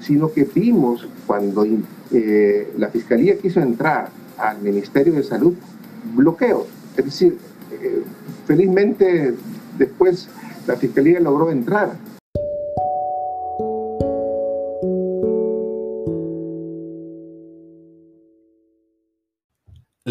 sino 0.00 0.32
que 0.32 0.42
vimos 0.52 1.06
cuando 1.28 1.64
eh, 2.10 2.72
la 2.76 2.88
Fiscalía 2.88 3.38
quiso 3.38 3.60
entrar 3.60 4.08
al 4.36 4.60
Ministerio 4.62 5.12
de 5.12 5.22
Salud, 5.22 5.54
bloqueos. 6.16 6.66
Es 6.96 7.04
decir, 7.04 7.38
eh, 7.70 8.02
felizmente 8.48 9.36
después 9.78 10.28
la 10.66 10.74
Fiscalía 10.74 11.20
logró 11.20 11.52
entrar, 11.52 11.92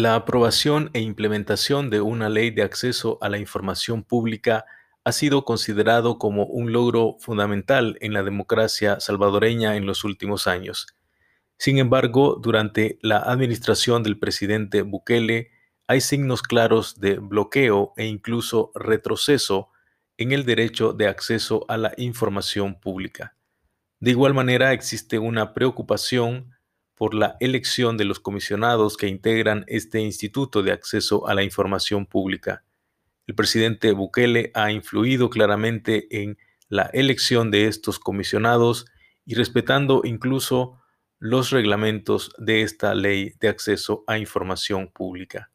La 0.00 0.14
aprobación 0.14 0.88
e 0.94 1.00
implementación 1.00 1.90
de 1.90 2.00
una 2.00 2.30
ley 2.30 2.50
de 2.50 2.62
acceso 2.62 3.18
a 3.20 3.28
la 3.28 3.36
información 3.36 4.02
pública 4.02 4.64
ha 5.04 5.12
sido 5.12 5.44
considerado 5.44 6.16
como 6.16 6.46
un 6.46 6.72
logro 6.72 7.18
fundamental 7.20 7.98
en 8.00 8.14
la 8.14 8.22
democracia 8.22 8.98
salvadoreña 8.98 9.76
en 9.76 9.84
los 9.84 10.02
últimos 10.02 10.46
años. 10.46 10.86
Sin 11.58 11.76
embargo, 11.76 12.40
durante 12.40 12.98
la 13.02 13.18
administración 13.18 14.02
del 14.02 14.18
presidente 14.18 14.80
Bukele 14.80 15.50
hay 15.86 16.00
signos 16.00 16.40
claros 16.40 16.98
de 16.98 17.18
bloqueo 17.18 17.92
e 17.98 18.06
incluso 18.06 18.72
retroceso 18.74 19.68
en 20.16 20.32
el 20.32 20.46
derecho 20.46 20.94
de 20.94 21.08
acceso 21.08 21.66
a 21.68 21.76
la 21.76 21.92
información 21.98 22.80
pública. 22.80 23.36
De 23.98 24.12
igual 24.12 24.32
manera, 24.32 24.72
existe 24.72 25.18
una 25.18 25.52
preocupación 25.52 26.54
por 27.00 27.14
la 27.14 27.38
elección 27.40 27.96
de 27.96 28.04
los 28.04 28.20
comisionados 28.20 28.98
que 28.98 29.08
integran 29.08 29.64
este 29.68 30.00
Instituto 30.00 30.62
de 30.62 30.72
Acceso 30.72 31.26
a 31.26 31.32
la 31.32 31.42
Información 31.42 32.04
Pública. 32.04 32.62
El 33.26 33.34
presidente 33.34 33.92
Bukele 33.92 34.50
ha 34.52 34.70
influido 34.70 35.30
claramente 35.30 36.08
en 36.10 36.36
la 36.68 36.90
elección 36.92 37.50
de 37.50 37.68
estos 37.68 37.98
comisionados 37.98 38.84
y 39.24 39.34
respetando 39.34 40.02
incluso 40.04 40.78
los 41.18 41.48
reglamentos 41.48 42.34
de 42.36 42.60
esta 42.60 42.94
ley 42.94 43.32
de 43.40 43.48
acceso 43.48 44.04
a 44.06 44.18
información 44.18 44.90
pública. 44.92 45.50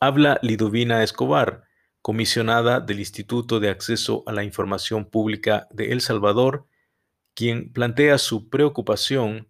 Habla 0.00 0.38
Lidovina 0.42 1.02
Escobar, 1.02 1.64
comisionada 2.02 2.80
del 2.80 2.98
Instituto 2.98 3.58
de 3.58 3.70
Acceso 3.70 4.22
a 4.26 4.32
la 4.32 4.44
Información 4.44 5.06
Pública 5.06 5.66
de 5.70 5.92
El 5.92 6.02
Salvador, 6.02 6.66
quien 7.32 7.72
plantea 7.72 8.18
su 8.18 8.50
preocupación 8.50 9.48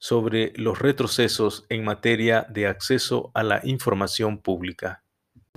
sobre 0.00 0.52
los 0.56 0.78
retrocesos 0.78 1.66
en 1.68 1.84
materia 1.84 2.46
de 2.48 2.66
acceso 2.66 3.30
a 3.34 3.44
la 3.44 3.60
información 3.62 4.38
pública. 4.38 5.04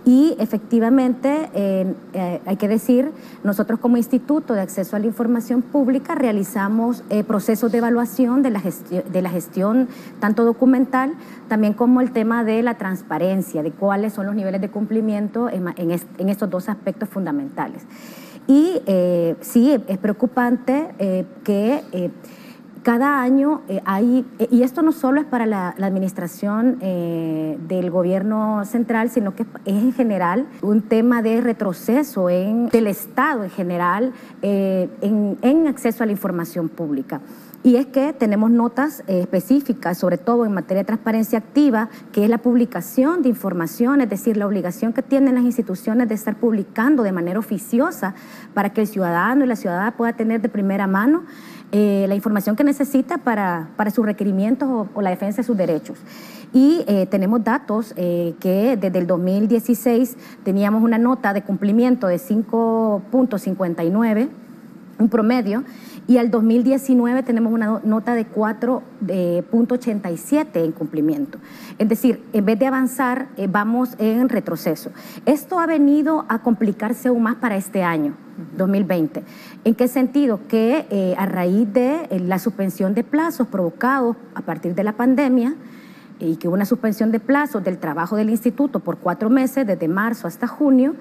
Y 0.06 0.36
efectivamente, 0.38 1.50
eh, 1.54 2.42
hay 2.46 2.58
que 2.58 2.68
decir, 2.68 3.12
nosotros 3.46 3.80
como 3.80 3.96
Instituto 3.96 4.54
de 4.54 4.60
Acceso 4.60 4.98
a 4.98 5.00
la 5.00 5.06
Información 5.06 5.62
Pública 5.62 6.14
realizamos 6.14 7.04
eh, 7.10 7.24
procesos 7.24 7.72
de 7.72 7.78
evaluación 7.78 8.44
de 8.44 8.50
la, 8.50 8.62
de 8.62 9.22
la 9.22 9.30
gestión 9.30 9.88
tanto 10.20 10.44
documental, 10.44 11.14
también 11.48 11.72
como 11.74 12.02
el 12.02 12.12
tema 12.12 12.44
de 12.44 12.62
la 12.64 12.78
transparencia, 12.78 13.64
de 13.64 13.72
cuáles 13.72 14.12
son 14.12 14.26
los 14.26 14.36
niveles 14.36 14.60
de 14.60 14.70
cumplimiento 14.70 15.50
en, 15.50 15.92
estos 16.30 16.50
dos 16.50 16.68
aspectos 16.68 17.08
fundamentales. 17.08 17.84
Y 18.46 18.82
eh, 18.88 19.38
sí, 19.40 19.72
es 19.88 19.98
preocupante 20.00 21.26
que 21.46 22.12
cada 22.84 23.22
año 23.22 23.62
eh, 23.70 23.82
hay, 23.86 24.26
eh, 24.40 24.48
y 24.52 24.64
esto 24.64 24.82
no 24.82 24.92
solo 24.92 25.22
es 25.22 25.26
para 25.26 25.46
la, 25.46 25.70
administración 25.70 26.78
eh, 26.82 27.58
del 27.68 27.90
gobierno 27.90 28.64
central, 28.66 29.10
sino 29.10 29.36
que 29.36 29.44
es 29.44 29.84
en 29.84 29.94
general 29.94 30.48
un 30.62 30.82
tema 30.82 31.22
de 31.22 31.42
retroceso 31.42 32.30
en, 32.30 32.68
del 32.68 32.88
Estado 32.88 33.44
en 33.44 33.50
general 33.50 34.14
en, 34.42 35.68
acceso 35.68 36.04
a 36.04 36.06
la 36.06 36.12
información 36.12 36.68
pública. 36.68 37.22
Y 37.64 37.78
es 37.78 37.86
que 37.86 38.12
tenemos 38.12 38.52
notas 38.52 39.04
específicas, 39.08 39.98
sobre 39.98 40.18
todo 40.18 40.46
en 40.46 40.54
materia 40.54 40.82
de 40.82 40.86
transparencia 40.86 41.40
activa, 41.40 41.88
que 42.12 42.26
es 42.26 42.30
la 42.30 42.40
publicación 42.40 43.22
de 43.22 43.30
información, 43.30 44.02
es 44.02 44.10
decir, 44.10 44.36
la 44.36 44.46
obligación 44.46 44.92
que 44.92 45.02
tienen 45.02 45.36
las 45.36 45.46
instituciones 45.46 46.10
de 46.10 46.16
estar 46.16 46.36
publicando 46.36 47.04
de 47.04 47.14
manera 47.14 47.40
oficiosa 47.40 48.16
para 48.54 48.74
que 48.74 48.82
el 48.82 48.88
ciudadano 48.88 49.46
y 49.46 49.48
la 49.48 49.56
ciudadana 49.56 49.96
pueda 49.96 50.12
tener 50.14 50.42
de 50.42 50.50
primera 50.50 50.88
mano 50.88 51.24
eh, 51.76 52.06
la 52.08 52.14
información 52.14 52.56
que 52.56 52.64
necesita 52.64 53.18
para, 53.18 53.70
para 53.78 53.90
sus 53.90 54.06
requerimientos 54.06 54.88
o, 54.94 55.02
la 55.02 55.10
defensa 55.10 55.38
de 55.38 55.44
sus 55.44 55.58
derechos. 55.58 55.98
Y 56.54 56.84
eh, 56.86 57.08
tenemos 57.08 57.44
datos 57.44 57.96
eh, 57.98 58.36
que 58.40 58.78
desde 58.78 59.00
el 59.00 59.08
2016 59.08 60.16
teníamos 60.44 60.84
una 60.84 61.00
nota 61.00 61.34
de 61.34 61.42
cumplimiento 61.42 62.06
de 62.06 62.18
5.59, 62.18 64.30
un 65.00 65.10
promedio, 65.10 65.64
y 66.08 66.18
al 66.18 66.32
2019 66.32 67.22
tenemos 67.24 67.54
una 67.54 67.82
nota 67.84 68.16
de 68.16 68.28
4.87 68.28 70.48
en 70.56 70.72
cumplimiento. 70.72 71.38
Es 71.78 71.88
decir, 71.88 72.24
en 72.34 72.46
vez 72.46 72.58
de 72.60 72.68
avanzar, 72.68 73.30
vamos 73.50 73.96
en 73.98 74.30
retroceso. 74.30 74.92
Esto 75.26 75.60
ha 75.60 75.66
venido 75.66 76.26
a 76.30 76.40
complicarse 76.40 77.08
aún 77.08 77.24
más 77.24 77.36
para 77.36 77.56
este 77.56 77.84
año. 77.84 78.16
2020. 78.58 79.24
¿En 79.64 79.76
qué 79.76 79.88
sentido? 79.88 80.40
Que 80.48 80.86
eh, 80.90 81.16
a 81.18 81.26
raíz 81.26 81.72
de 81.72 82.08
eh, 82.10 82.20
la 82.20 82.40
suspensión 82.40 82.94
de 82.94 83.04
plazos 83.04 83.48
provocados 83.48 84.16
a 84.36 84.42
partir 84.42 84.76
de 84.76 84.84
la 84.84 84.94
pandemia 84.94 85.56
y 86.20 86.38
que 86.38 86.48
hubo 86.48 86.56
una 86.56 86.66
suspensión 86.66 87.12
de 87.12 87.20
plazos 87.20 87.64
del 87.64 87.78
trabajo 87.78 88.16
del 88.16 88.30
instituto 88.30 88.80
por 88.80 88.98
cuatro 88.98 89.30
meses, 89.30 89.68
desde 89.68 89.88
marzo 89.88 90.28
hasta 90.28 90.48
junio, 90.48 90.96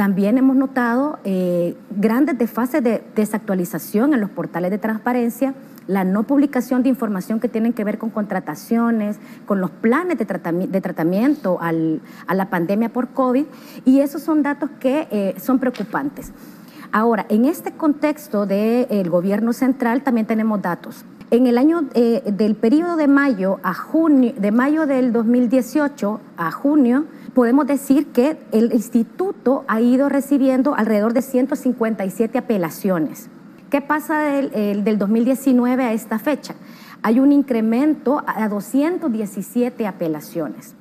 también 0.00 0.38
hemos 0.38 0.56
notado 0.56 1.18
eh, 1.24 1.76
grandes 1.94 2.38
desfases 2.38 2.82
de 2.82 3.02
desactualización 3.14 4.14
en 4.14 4.22
los 4.22 4.30
portales 4.30 4.70
de 4.70 4.78
transparencia, 4.78 5.52
la 5.88 6.04
no 6.04 6.22
publicación 6.22 6.82
de 6.82 6.88
información 6.88 7.38
que 7.38 7.50
tienen 7.50 7.74
que 7.74 7.84
ver 7.84 7.98
con 7.98 8.08
contrataciones, 8.08 9.18
con 9.44 9.60
los 9.60 9.70
planes 9.70 10.16
de, 10.16 10.24
tratamiento 10.24 11.58
a 11.60 12.34
la 12.34 12.48
pandemia 12.48 12.88
por 12.88 13.08
COVID, 13.08 13.44
y 13.84 14.00
esos 14.00 14.22
son 14.22 14.42
datos 14.42 14.70
que 14.80 15.34
son 15.38 15.58
preocupantes. 15.58 16.32
Ahora, 16.92 17.26
en 17.28 17.44
este 17.44 17.72
contexto 17.72 18.46
del 18.46 19.10
gobierno 19.10 19.52
central 19.52 20.00
también 20.00 20.26
tenemos 20.26 20.62
datos. 20.62 21.04
En 21.30 21.46
el 21.46 21.58
año 21.58 21.84
eh, 21.92 22.22
del 22.24 22.56
periodo 22.56 22.96
de 22.96 23.06
mayo 23.06 23.60
a 23.62 23.74
junio, 23.74 24.32
de 24.36 24.50
mayo 24.50 24.86
del 24.86 25.12
2018 25.12 26.20
a 26.38 26.50
junio, 26.50 27.04
podemos 27.34 27.66
decir 27.66 28.08
que 28.08 28.38
el 28.52 28.72
instituto 28.72 29.64
ha 29.68 29.80
ido 29.80 30.08
recibiendo 30.08 30.74
alrededor 30.74 31.12
de 31.12 31.22
157 31.22 32.38
apelaciones. 32.38 33.28
¿Qué 33.70 33.80
pasa 33.80 34.18
del, 34.18 34.84
del 34.84 34.98
2019 34.98 35.84
a 35.84 35.92
esta 35.92 36.18
fecha? 36.18 36.54
Hay 37.02 37.20
un 37.20 37.32
incremento 37.32 38.22
a 38.26 38.48
217 38.48 39.86
apelaciones. 39.86 40.74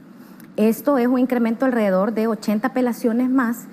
Esto 0.58 0.98
es 0.98 1.08
un 1.08 1.20
incremento 1.20 1.66
alrededor 1.66 2.14
de 2.14 2.28
80 2.28 2.68
apelaciones 2.68 3.30
más 3.30 3.68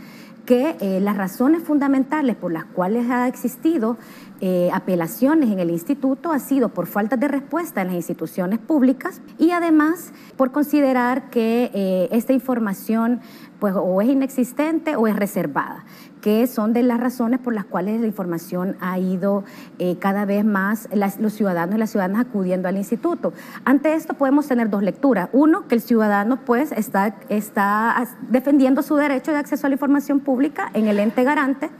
que 0.47 0.77
eh, 0.81 1.01
las 1.01 1.17
razones 1.17 1.63
fundamentales 1.65 2.37
por 2.37 2.53
las 2.53 2.65
cuales 2.65 3.11
ha 3.11 3.29
existido 3.29 3.99
eh, 4.41 4.71
apelaciones 4.73 5.51
en 5.51 5.59
el 5.59 5.71
instituto 5.71 6.31
ha 6.31 6.39
sido 6.39 6.69
por 6.69 6.87
falta 6.87 7.17
de 7.17 7.27
respuesta 7.27 7.83
en 7.83 7.89
las 7.89 7.97
instituciones 7.97 8.59
públicas 8.59 9.21
y 9.39 9.51
además 9.51 10.13
por 10.37 10.53
considerar 10.53 11.31
que 11.31 11.71
eh, 11.75 12.09
esta 12.13 12.33
información 12.33 13.21
pues 13.59 13.75
o 13.77 14.01
es 14.01 14.09
inexistente 14.09 14.97
o 14.97 15.07
es 15.07 15.17
reservada, 15.17 15.85
que 16.21 16.47
son 16.47 16.73
de 16.73 16.83
las 16.83 17.01
razones 17.01 17.41
por 17.41 17.55
las 17.55 17.65
cuales 17.65 18.01
la 18.01 18.07
información 18.07 18.77
ha 18.81 18.99
ido 18.99 19.45
eh, 19.79 19.97
cada 19.99 20.25
vez 20.25 20.45
más 20.45 20.89
los 21.19 21.33
ciudadanos 21.33 21.77
y 21.77 21.79
las 21.79 21.91
ciudadanas 21.91 22.27
acudiendo 22.27 22.69
al 22.69 22.77
instituto. 22.77 23.33
Ante 23.65 23.95
esto 23.95 24.15
podemos 24.15 24.47
tener 24.47 24.71
dos 24.71 24.83
lecturas. 24.83 25.29
Uno, 25.33 25.69
que 25.69 25.75
el 25.75 25.81
ciudadano 25.81 26.41
pues 26.45 26.73
está, 26.73 27.17
está 27.29 28.09
defendiendo 28.29 28.83
su 28.83 28.97
derecho 28.97 29.33
de 29.33 29.39
acceso 29.39 29.67
a 29.67 29.71
la 29.71 29.75
información 29.75 30.21
pública 30.21 30.71
en 30.75 30.89
el 30.89 30.99
ente 30.99 31.25
garante, 31.25 31.71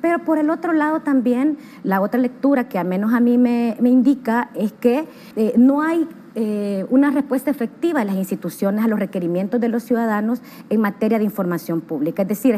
Pero 0.00 0.20
por 0.20 0.38
el 0.38 0.48
otro 0.48 0.72
lado 0.72 1.00
también, 1.00 1.58
la 1.82 2.00
otra 2.00 2.20
lectura 2.20 2.68
que 2.68 2.78
al 2.78 2.86
menos 2.86 3.12
a 3.12 3.20
mí 3.20 3.36
me, 3.36 3.76
indica 3.82 4.50
es 4.54 4.72
que 4.72 5.08
eh, 5.34 5.54
no 5.56 5.82
hay 5.82 6.06
eh, 6.40 6.86
una 6.88 7.10
respuesta 7.10 7.50
efectiva 7.50 7.98
de 7.98 8.06
las 8.06 8.14
instituciones 8.14 8.84
a 8.84 8.86
los 8.86 9.00
requerimientos 9.00 9.60
de 9.60 9.66
los 9.66 9.82
ciudadanos 9.82 10.40
en 10.70 10.80
materia 10.80 11.18
de 11.18 11.24
información 11.24 11.80
pública. 11.80 12.22
Es 12.22 12.28
decir, 12.28 12.56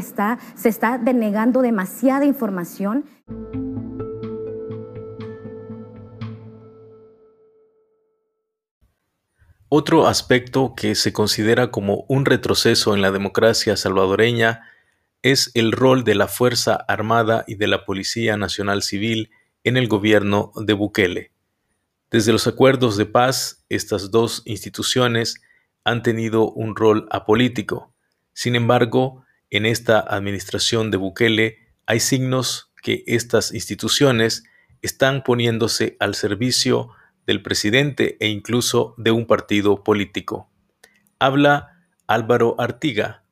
se 0.55 0.69
está 0.69 0.99
denegando 0.99 1.63
demasiada 1.63 2.27
información. 2.27 3.07
Otro 9.71 10.09
aspecto 10.09 10.75
que 10.77 10.95
se 10.95 11.15
considera 11.15 11.71
como 11.71 12.05
un 12.07 12.27
retroceso 12.27 12.95
en 12.95 13.01
la 13.01 13.11
democracia 13.11 13.79
salvadoreña 13.79 14.61
es 15.23 15.51
el 15.55 15.73
rol 15.73 16.05
de 16.05 16.17
la 16.17 16.29
Fuerza 16.29 16.75
Armada 16.87 17.45
y 17.47 17.55
de 17.55 17.69
la 17.69 17.87
Policía 17.87 18.37
Nacional 18.37 18.83
Civil 18.83 19.31
en 19.65 19.79
el 19.79 19.89
gobierno 19.89 20.53
de 20.55 20.75
Bukele. 20.75 21.31
Desde 22.11 22.33
los 22.33 22.49
acuerdos 22.49 22.97
de 22.97 23.07
paz, 23.07 23.65
estas 23.69 24.11
dos 24.11 24.43
instituciones 24.45 25.41
han 25.85 26.03
tenido 26.03 26.51
un 26.51 26.75
rol 26.75 27.07
apolítico. 27.11 27.95
Sin 28.33 28.57
embargo, 28.57 29.25
en 29.49 29.65
esta 29.65 30.01
administración 30.01 30.91
de 30.91 30.97
Bukele 30.97 31.59
hay 31.87 32.01
signos 32.01 32.73
que 32.83 33.05
estas 33.07 33.55
instituciones 33.55 34.43
están 34.83 35.23
poniéndose 35.23 35.97
al 36.01 36.17
servicio 36.17 36.91
del 37.27 37.43
presidente 37.43 38.17
e 38.19 38.29
incluso 38.29 38.95
de 38.99 39.13
un 39.13 39.27
partido 39.27 39.85
político. 39.85 40.51
Habla 41.21 41.85
Álvaro 42.09 42.57
Artiga, 42.59 43.23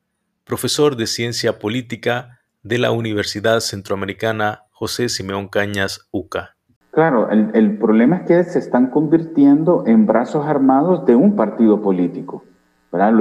profesor 0.44 0.94
de 0.94 1.08
Ciencia 1.08 1.58
Política 1.58 2.42
de 2.62 2.78
la 2.78 2.92
Universidad 2.92 3.58
Centroamericana 3.58 4.66
José 4.70 5.08
Simeón 5.08 5.48
Cañas 5.48 6.06
UCA. 6.12 6.57
Claro, 6.90 7.28
el, 7.30 7.78
problema 7.78 8.16
es 8.16 8.22
que 8.22 8.44
se 8.44 8.58
están 8.58 8.88
convirtiendo 8.88 9.84
en 9.86 10.06
brazos 10.06 10.46
armados 10.46 11.04
de 11.04 11.14
un 11.14 11.36
partido 11.36 11.80
político. 11.80 12.42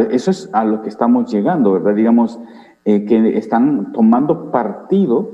Eso 0.10 0.32
es 0.32 0.50
a 0.54 0.64
lo 0.64 0.82
que 0.82 0.90
estamos 0.90 1.32
llegando, 1.32 1.74
¿verdad? 1.74 1.94
Digamos, 1.94 2.40
eh, 2.86 3.04
que 3.06 3.38
están 3.38 3.92
tomando 3.92 4.50
partido, 4.50 5.32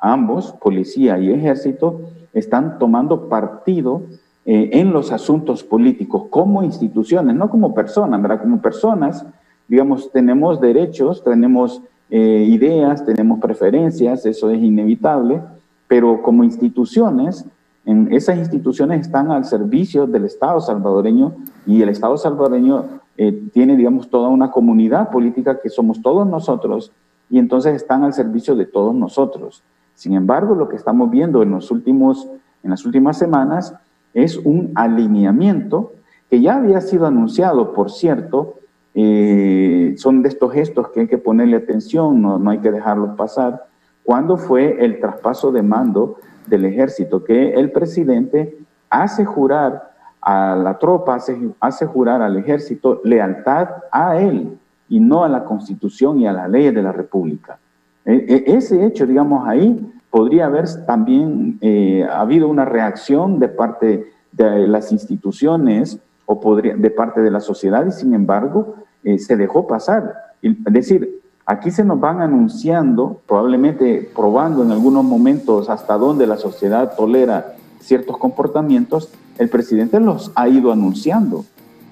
ambos, 0.00 0.52
policía 0.52 1.18
y 1.18 1.32
ejército, 1.32 2.02
están 2.34 2.78
tomando 2.78 3.28
partido 3.28 4.02
eh, 4.44 4.68
en 4.74 4.92
los 4.92 5.10
asuntos 5.10 5.64
políticos 5.64 6.24
como 6.28 6.62
instituciones, 6.62 7.34
no 7.34 7.48
como 7.48 7.72
personas, 7.72 8.20
¿verdad? 8.20 8.42
Como 8.42 8.60
personas, 8.60 9.24
digamos, 9.66 10.12
tenemos 10.12 10.60
derechos, 10.60 11.24
tenemos 11.24 11.80
eh, 12.10 12.44
ideas, 12.46 13.06
tenemos 13.06 13.40
preferencias, 13.40 14.26
eso 14.26 14.50
es 14.50 14.62
inevitable, 14.62 15.40
pero 15.88 16.22
como 16.22 16.44
instituciones, 16.44 17.46
en 17.84 18.12
esas 18.12 18.38
instituciones 18.38 19.02
están 19.02 19.30
al 19.30 19.44
servicio 19.44 20.06
del 20.06 20.24
Estado 20.24 20.60
salvadoreño 20.60 21.34
y 21.66 21.82
el 21.82 21.90
Estado 21.90 22.16
salvadoreño 22.16 23.00
eh, 23.16 23.48
tiene, 23.52 23.76
digamos, 23.76 24.08
toda 24.08 24.28
una 24.28 24.50
comunidad 24.50 25.10
política 25.10 25.60
que 25.60 25.68
somos 25.68 26.00
todos 26.00 26.26
nosotros 26.26 26.92
y 27.30 27.38
entonces 27.38 27.74
están 27.74 28.02
al 28.04 28.12
servicio 28.12 28.56
de 28.56 28.66
todos 28.66 28.94
nosotros. 28.94 29.62
Sin 29.94 30.14
embargo, 30.14 30.54
lo 30.54 30.68
que 30.68 30.76
estamos 30.76 31.10
viendo 31.10 31.42
en, 31.42 31.50
los 31.50 31.70
últimos, 31.70 32.28
en 32.62 32.70
las 32.70 32.84
últimas 32.84 33.18
semanas 33.18 33.74
es 34.14 34.38
un 34.38 34.72
alineamiento 34.74 35.92
que 36.30 36.40
ya 36.40 36.56
había 36.56 36.80
sido 36.80 37.06
anunciado, 37.06 37.72
por 37.72 37.90
cierto, 37.90 38.54
eh, 38.94 39.94
son 39.98 40.22
de 40.22 40.28
estos 40.28 40.52
gestos 40.52 40.88
que 40.88 41.00
hay 41.00 41.06
que 41.06 41.18
ponerle 41.18 41.56
atención, 41.56 42.22
no, 42.22 42.38
no 42.38 42.50
hay 42.50 42.58
que 42.58 42.70
dejarlos 42.70 43.16
pasar, 43.16 43.66
cuando 44.04 44.36
fue 44.36 44.84
el 44.84 45.00
traspaso 45.00 45.50
de 45.50 45.62
mando 45.62 46.18
del 46.46 46.66
ejército, 46.66 47.24
que 47.24 47.54
el 47.54 47.72
presidente 47.72 48.58
hace 48.90 49.24
jurar 49.24 49.94
a 50.20 50.54
la 50.54 50.78
tropa, 50.78 51.18
hace, 51.60 51.86
jurar 51.86 52.22
al 52.22 52.36
ejército 52.36 53.00
lealtad 53.04 53.68
a 53.90 54.18
él 54.18 54.58
y 54.88 55.00
no 55.00 55.24
a 55.24 55.28
la 55.28 55.44
constitución 55.44 56.20
y 56.20 56.26
a 56.26 56.32
las 56.32 56.48
leyes 56.48 56.74
de 56.74 56.82
la 56.82 56.92
república. 56.92 57.58
E, 58.04 58.44
e, 58.46 58.56
ese 58.56 58.84
hecho, 58.84 59.06
digamos, 59.06 59.46
ahí 59.48 59.90
podría 60.10 60.46
haber 60.46 60.66
también 60.86 61.58
eh, 61.60 62.06
habido 62.10 62.48
una 62.48 62.64
reacción 62.64 63.38
de 63.38 63.48
parte 63.48 64.12
de 64.32 64.68
las 64.68 64.92
instituciones 64.92 65.98
o 66.26 66.56
de 66.56 66.90
parte 66.90 67.20
de 67.20 67.30
la 67.30 67.40
sociedad 67.40 67.84
y 67.86 67.90
sin 67.90 68.14
embargo 68.14 68.76
eh, 69.02 69.18
se 69.18 69.36
dejó 69.36 69.66
pasar. 69.66 70.14
Es 70.40 70.56
decir, 70.64 71.20
aquí 71.46 71.70
se 71.70 71.84
nos 71.84 72.00
van 72.00 72.20
anunciando, 72.20 73.20
probablemente 73.26 74.10
probando 74.14 74.62
en 74.62 74.72
algunos 74.72 75.04
momentos 75.04 75.68
hasta 75.68 75.96
dónde 75.96 76.26
la 76.26 76.36
sociedad 76.36 76.94
tolera 76.96 77.54
ciertos 77.80 78.16
comportamientos, 78.18 79.10
el 79.38 79.48
presidente 79.48 80.00
los 80.00 80.32
ha 80.34 80.48
ido 80.48 80.72
anunciando, 80.72 81.44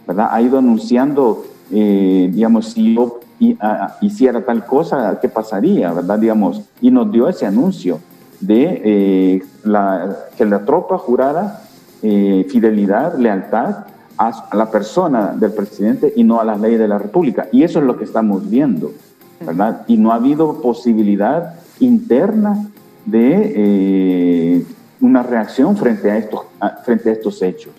¿verdad? 0.07 0.29
Ha 0.31 0.41
ido 0.41 0.59
anunciando, 0.59 1.45
eh, 1.71 2.31
digamos, 2.33 2.71
si 2.73 2.95
yo 2.95 3.21
hiciera 4.01 4.45
tal 4.45 4.65
cosa, 4.65 5.19
¿qué 5.21 5.29
pasaría, 5.29 5.93
verdad? 5.93 6.19
Digamos, 6.19 6.63
y 6.81 6.91
nos 6.91 7.11
dio 7.11 7.29
ese 7.29 7.45
anuncio 7.45 7.99
de 8.41 8.83
eh, 8.85 9.43
la, 9.65 10.17
que 10.37 10.45
la 10.45 10.65
tropa 10.65 10.97
jurara 10.97 11.63
eh, 12.03 12.47
fidelidad, 12.49 13.17
lealtad 13.19 13.87
a, 14.19 14.57
la 14.57 14.71
persona 14.71 15.35
del 15.37 15.53
presidente 15.53 16.13
y 16.15 16.25
no 16.25 16.41
a 16.41 16.45
las 16.45 16.61
leyes 16.61 16.79
de 16.79 16.89
la 16.89 16.99
República. 16.99 17.49
Y 17.53 17.63
eso 17.63 17.79
es 17.81 17.85
lo 17.85 17.97
que 17.97 18.05
estamos 18.05 18.49
viendo, 18.49 18.93
Y 19.87 19.97
no 19.97 20.13
ha 20.13 20.17
habido 20.17 20.61
posibilidad 20.61 21.55
interna 21.81 22.71
de 23.05 23.53
eh, 23.57 24.67
una 25.01 25.23
reacción 25.23 25.77
frente 25.77 26.11
a, 26.11 26.19
estos, 26.19 26.43
frente 26.85 27.11
a 27.11 27.13
estos 27.13 27.43
hechos. 27.43 27.73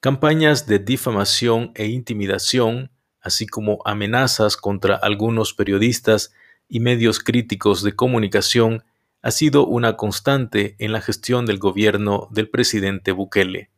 Campañas 0.00 0.66
de 0.66 0.78
difamación 0.78 1.72
e 1.74 1.86
intimidación 1.86 2.90
así 3.24 3.46
como 3.46 3.78
amenazas 3.86 4.56
contra 4.56 4.94
algunos 4.94 5.54
periodistas 5.54 6.32
y 6.68 6.78
medios 6.80 7.18
críticos 7.20 7.82
de 7.82 7.96
comunicación, 7.96 8.84
ha 9.22 9.30
sido 9.30 9.66
una 9.66 9.96
constante 9.96 10.76
en 10.78 10.92
la 10.92 11.00
gestión 11.00 11.46
del 11.46 11.58
gobierno 11.58 12.28
del 12.30 12.50
presidente 12.50 13.12
Bukele. 13.12 13.70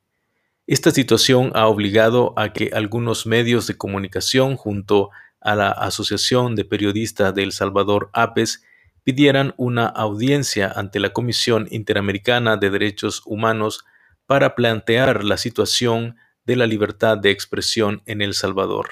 Esta 0.66 0.90
situación 0.90 1.52
ha 1.54 1.66
obligado 1.66 2.34
a 2.36 2.52
que 2.52 2.70
algunos 2.72 3.26
medios 3.26 3.66
de 3.66 3.76
comunicación 3.76 4.56
junto 4.56 5.10
a 5.40 5.54
la 5.54 5.70
Asociación 5.70 6.56
de 6.56 6.64
Periodistas 6.64 7.34
de 7.34 7.44
El 7.44 7.52
Salvador 7.52 8.10
APES 8.12 8.64
pidieran 9.04 9.54
una 9.56 9.86
audiencia 9.86 10.72
ante 10.74 10.98
la 10.98 11.12
Comisión 11.12 11.68
Interamericana 11.70 12.56
de 12.56 12.70
Derechos 12.70 13.22
Humanos 13.24 13.84
para 14.26 14.56
plantear 14.56 15.22
la 15.22 15.36
situación 15.36 16.16
de 16.44 16.56
la 16.56 16.66
libertad 16.66 17.16
de 17.16 17.30
expresión 17.30 18.02
en 18.06 18.22
El 18.22 18.34
Salvador 18.34 18.88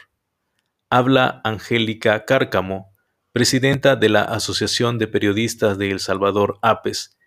habla 0.94 1.40
Angélica 1.42 2.24
Cárcamo, 2.24 2.94
presidenta 3.32 3.96
de 3.96 4.08
la 4.08 4.22
Asociación 4.22 4.96
de 4.96 5.08
Periodistas 5.08 5.76
de 5.76 5.90
El 5.90 5.98
Salvador, 5.98 6.60
APES. 6.62 7.18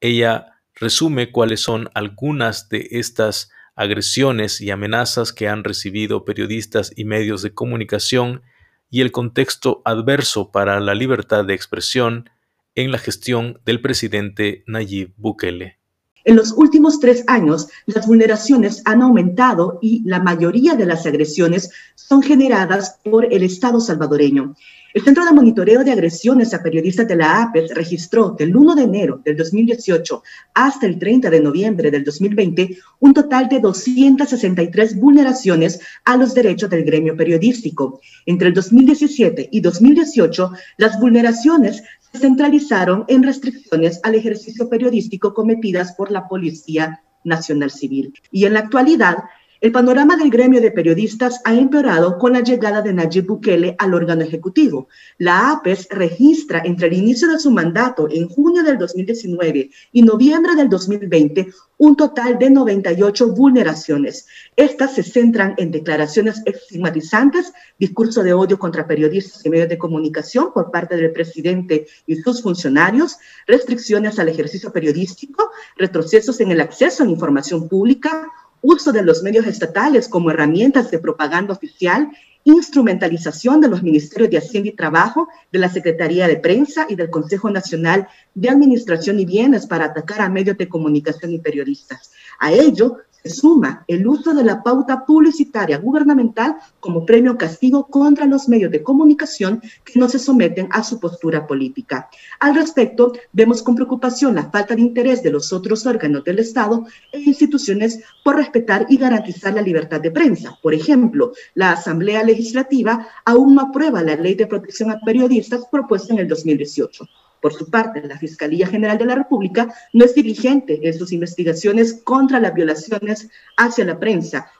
Ella 0.00 0.62
resume 0.74 1.30
cuáles 1.30 1.60
son 1.60 1.90
algunas 1.92 2.70
de 2.70 2.88
estas 2.92 3.50
agresiones 3.80 4.60
y 4.60 4.70
amenazas 4.70 5.32
que 5.32 5.48
han 5.48 5.64
recibido 5.64 6.26
periodistas 6.26 6.92
y 6.96 7.06
medios 7.06 7.40
de 7.40 7.54
comunicación 7.54 8.42
y 8.90 9.00
el 9.00 9.10
contexto 9.10 9.80
adverso 9.86 10.52
para 10.52 10.80
la 10.80 10.94
libertad 10.94 11.46
de 11.46 11.54
expresión 11.54 12.28
en 12.74 12.92
la 12.92 12.98
gestión 12.98 13.58
del 13.64 13.80
presidente 13.80 14.64
Nayib 14.66 15.14
Bukele. 15.16 15.79
En 16.24 16.36
los 16.36 16.52
últimos 16.52 17.00
tres 17.00 17.24
años, 17.26 17.68
las 17.86 18.06
vulneraciones 18.06 18.82
han 18.84 19.02
aumentado 19.02 19.78
y 19.80 20.02
la 20.04 20.20
mayoría 20.20 20.74
de 20.74 20.86
las 20.86 21.06
agresiones 21.06 21.70
son 21.94 22.22
generadas 22.22 22.98
por 23.04 23.32
el 23.32 23.42
Estado 23.42 23.80
salvadoreño. 23.80 24.54
El 24.92 25.04
Centro 25.04 25.24
de 25.24 25.32
Monitoreo 25.32 25.84
de 25.84 25.92
Agresiones 25.92 26.52
a 26.52 26.64
Periodistas 26.64 27.06
de 27.06 27.14
la 27.14 27.42
APES 27.42 27.72
registró 27.76 28.34
del 28.36 28.56
1 28.56 28.74
de 28.74 28.82
enero 28.82 29.20
del 29.24 29.36
2018 29.36 30.20
hasta 30.52 30.86
el 30.86 30.98
30 30.98 31.30
de 31.30 31.40
noviembre 31.40 31.92
del 31.92 32.02
2020 32.02 32.76
un 32.98 33.14
total 33.14 33.48
de 33.48 33.60
263 33.60 34.98
vulneraciones 34.98 35.80
a 36.04 36.16
los 36.16 36.34
derechos 36.34 36.70
del 36.70 36.82
gremio 36.82 37.16
periodístico. 37.16 38.00
Entre 38.26 38.48
el 38.48 38.54
2017 38.54 39.48
y 39.52 39.60
2018, 39.60 40.50
las 40.78 40.98
vulneraciones 40.98 41.84
centralizaron 42.12 43.04
en 43.08 43.22
restricciones 43.22 44.00
al 44.02 44.14
ejercicio 44.14 44.68
periodístico 44.68 45.34
cometidas 45.34 45.94
por 45.94 46.10
la 46.10 46.28
Policía 46.28 47.02
Nacional 47.24 47.70
Civil. 47.70 48.14
Y 48.30 48.46
en 48.46 48.54
la 48.54 48.60
actualidad, 48.60 49.18
El 49.60 49.72
panorama 49.72 50.16
del 50.16 50.30
gremio 50.30 50.58
de 50.62 50.70
periodistas 50.70 51.42
ha 51.44 51.52
empeorado 51.52 52.16
con 52.16 52.32
la 52.32 52.40
llegada 52.40 52.80
de 52.80 52.94
Nayib 52.94 53.26
Bukele 53.26 53.76
al 53.78 53.92
órgano 53.92 54.22
ejecutivo. 54.22 54.88
La 55.18 55.50
APES 55.50 55.88
registra 55.90 56.62
entre 56.64 56.86
el 56.86 56.94
inicio 56.94 57.28
de 57.28 57.38
su 57.38 57.50
mandato 57.50 58.08
en 58.10 58.26
junio 58.26 58.62
del 58.62 58.78
2019 58.78 59.70
y 59.92 60.02
noviembre 60.02 60.54
del 60.54 60.70
2020 60.70 61.48
un 61.76 61.94
total 61.94 62.38
de 62.38 62.48
98 62.48 63.34
vulneraciones. 63.34 64.26
Estas 64.56 64.94
se 64.94 65.02
centran 65.02 65.54
en 65.58 65.70
declaraciones 65.70 66.40
estigmatizantes, 66.46 67.52
discurso 67.78 68.22
de 68.22 68.32
odio 68.32 68.58
contra 68.58 68.86
periodistas 68.86 69.44
y 69.44 69.50
medios 69.50 69.68
de 69.68 69.78
comunicación 69.78 70.54
por 70.54 70.70
parte 70.70 70.96
del 70.96 71.12
presidente 71.12 71.86
y 72.06 72.16
sus 72.16 72.42
funcionarios, 72.42 73.18
restricciones 73.46 74.18
al 74.18 74.30
ejercicio 74.30 74.72
periodístico, 74.72 75.50
retrocesos 75.76 76.40
en 76.40 76.50
el 76.50 76.62
acceso 76.62 77.02
a 77.02 77.06
la 77.06 77.12
información 77.12 77.68
pública, 77.68 78.30
uso 78.62 78.92
de 78.92 79.02
los 79.02 79.22
medios 79.22 79.46
estatales 79.46 80.08
como 80.08 80.30
herramientas 80.30 80.90
de 80.90 80.98
propaganda 80.98 81.52
oficial, 81.52 82.10
instrumentalización 82.44 83.60
de 83.60 83.68
los 83.68 83.82
ministerios 83.82 84.30
de 84.30 84.38
Hacienda 84.38 84.70
y 84.70 84.76
Trabajo, 84.76 85.28
de 85.52 85.58
la 85.58 85.68
Secretaría 85.68 86.26
de 86.26 86.36
Prensa 86.36 86.86
y 86.88 86.94
del 86.94 87.10
Consejo 87.10 87.50
Nacional 87.50 88.08
de 88.34 88.48
Administración 88.48 89.20
y 89.20 89.26
Bienes 89.26 89.66
para 89.66 89.86
atacar 89.86 90.22
a 90.22 90.30
medios 90.30 90.56
de 90.56 90.68
comunicación 90.68 91.32
y 91.32 91.38
periodistas. 91.38 92.12
A 92.38 92.52
ello 92.52 92.98
se 93.22 93.30
suma 93.30 93.84
el 93.86 94.06
uso 94.06 94.34
de 94.34 94.44
la 94.44 94.62
pauta 94.62 95.04
publicitaria 95.04 95.78
gubernamental 95.78 96.56
como 96.80 97.04
premio 97.04 97.36
castigo 97.36 97.86
contra 97.86 98.26
los 98.26 98.48
medios 98.48 98.70
de 98.70 98.82
comunicación 98.82 99.60
que 99.84 99.98
no 99.98 100.08
se 100.08 100.18
someten 100.18 100.68
a 100.70 100.82
su 100.82 100.98
postura 101.00 101.46
política. 101.46 102.08
Al 102.38 102.54
respecto, 102.54 103.12
vemos 103.32 103.62
con 103.62 103.74
preocupación 103.74 104.34
la 104.34 104.50
falta 104.50 104.74
de 104.74 104.82
interés 104.82 105.22
de 105.22 105.30
los 105.30 105.52
otros 105.52 105.86
órganos 105.86 106.24
del 106.24 106.38
Estado 106.38 106.86
e 107.12 107.20
instituciones 107.20 108.00
por 108.24 108.36
respetar 108.36 108.86
y 108.88 108.96
garantizar 108.96 109.54
la 109.54 109.62
libertad 109.62 110.00
de 110.00 110.10
prensa. 110.10 110.58
Por 110.62 110.74
ejemplo, 110.74 111.32
la 111.54 111.72
Asamblea 111.72 112.22
Legislativa 112.22 113.06
aún 113.24 113.54
no 113.54 113.62
aprueba 113.62 114.02
la 114.02 114.16
ley 114.16 114.34
de 114.34 114.46
protección 114.46 114.90
a 114.90 115.00
periodistas 115.00 115.66
propuesta 115.70 116.12
en 116.12 116.20
el 116.20 116.28
2018. 116.28 117.04
Por 117.40 117.54
su 117.54 117.70
parte, 117.70 118.06
la 118.06 118.18
Fiscalía 118.18 118.66
General 118.66 118.98
de 118.98 119.06
la 119.06 119.14
República 119.14 119.72
no 119.92 120.04
es 120.04 120.14
diligente 120.14 120.80
en 120.86 120.98
sus 120.98 121.12
investigaciones 121.12 122.00
contra 122.04 122.40
las 122.40 122.54
violaciones 122.54 123.30
hacia 123.56 123.84
la 123.84 123.98
prensa 123.98 124.50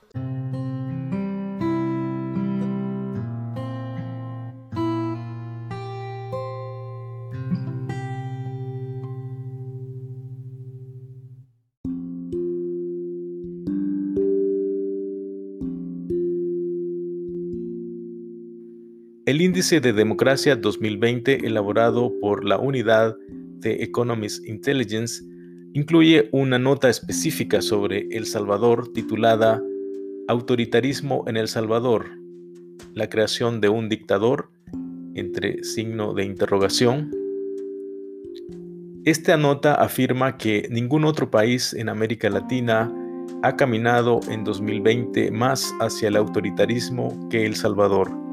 El 19.30 19.42
Índice 19.42 19.80
de 19.80 19.92
Democracia 19.92 20.56
2020, 20.56 21.46
elaborado 21.46 22.12
por 22.20 22.44
la 22.44 22.58
Unidad 22.58 23.16
de 23.60 23.84
Economist 23.84 24.44
Intelligence, 24.44 25.22
incluye 25.72 26.28
una 26.32 26.58
nota 26.58 26.90
específica 26.90 27.62
sobre 27.62 28.08
El 28.10 28.26
Salvador 28.26 28.92
titulada 28.92 29.62
Autoritarismo 30.26 31.22
en 31.28 31.36
El 31.36 31.46
Salvador, 31.46 32.06
la 32.94 33.08
creación 33.08 33.60
de 33.60 33.68
un 33.68 33.88
dictador, 33.88 34.50
entre 35.14 35.62
signo 35.62 36.12
de 36.12 36.24
interrogación. 36.24 37.12
Esta 39.04 39.36
nota 39.36 39.74
afirma 39.74 40.38
que 40.38 40.66
ningún 40.72 41.04
otro 41.04 41.30
país 41.30 41.72
en 41.72 41.88
América 41.88 42.28
Latina 42.30 42.92
ha 43.44 43.54
caminado 43.54 44.18
en 44.28 44.42
2020 44.42 45.30
más 45.30 45.72
hacia 45.78 46.08
el 46.08 46.16
autoritarismo 46.16 47.28
que 47.28 47.46
El 47.46 47.54
Salvador. 47.54 48.29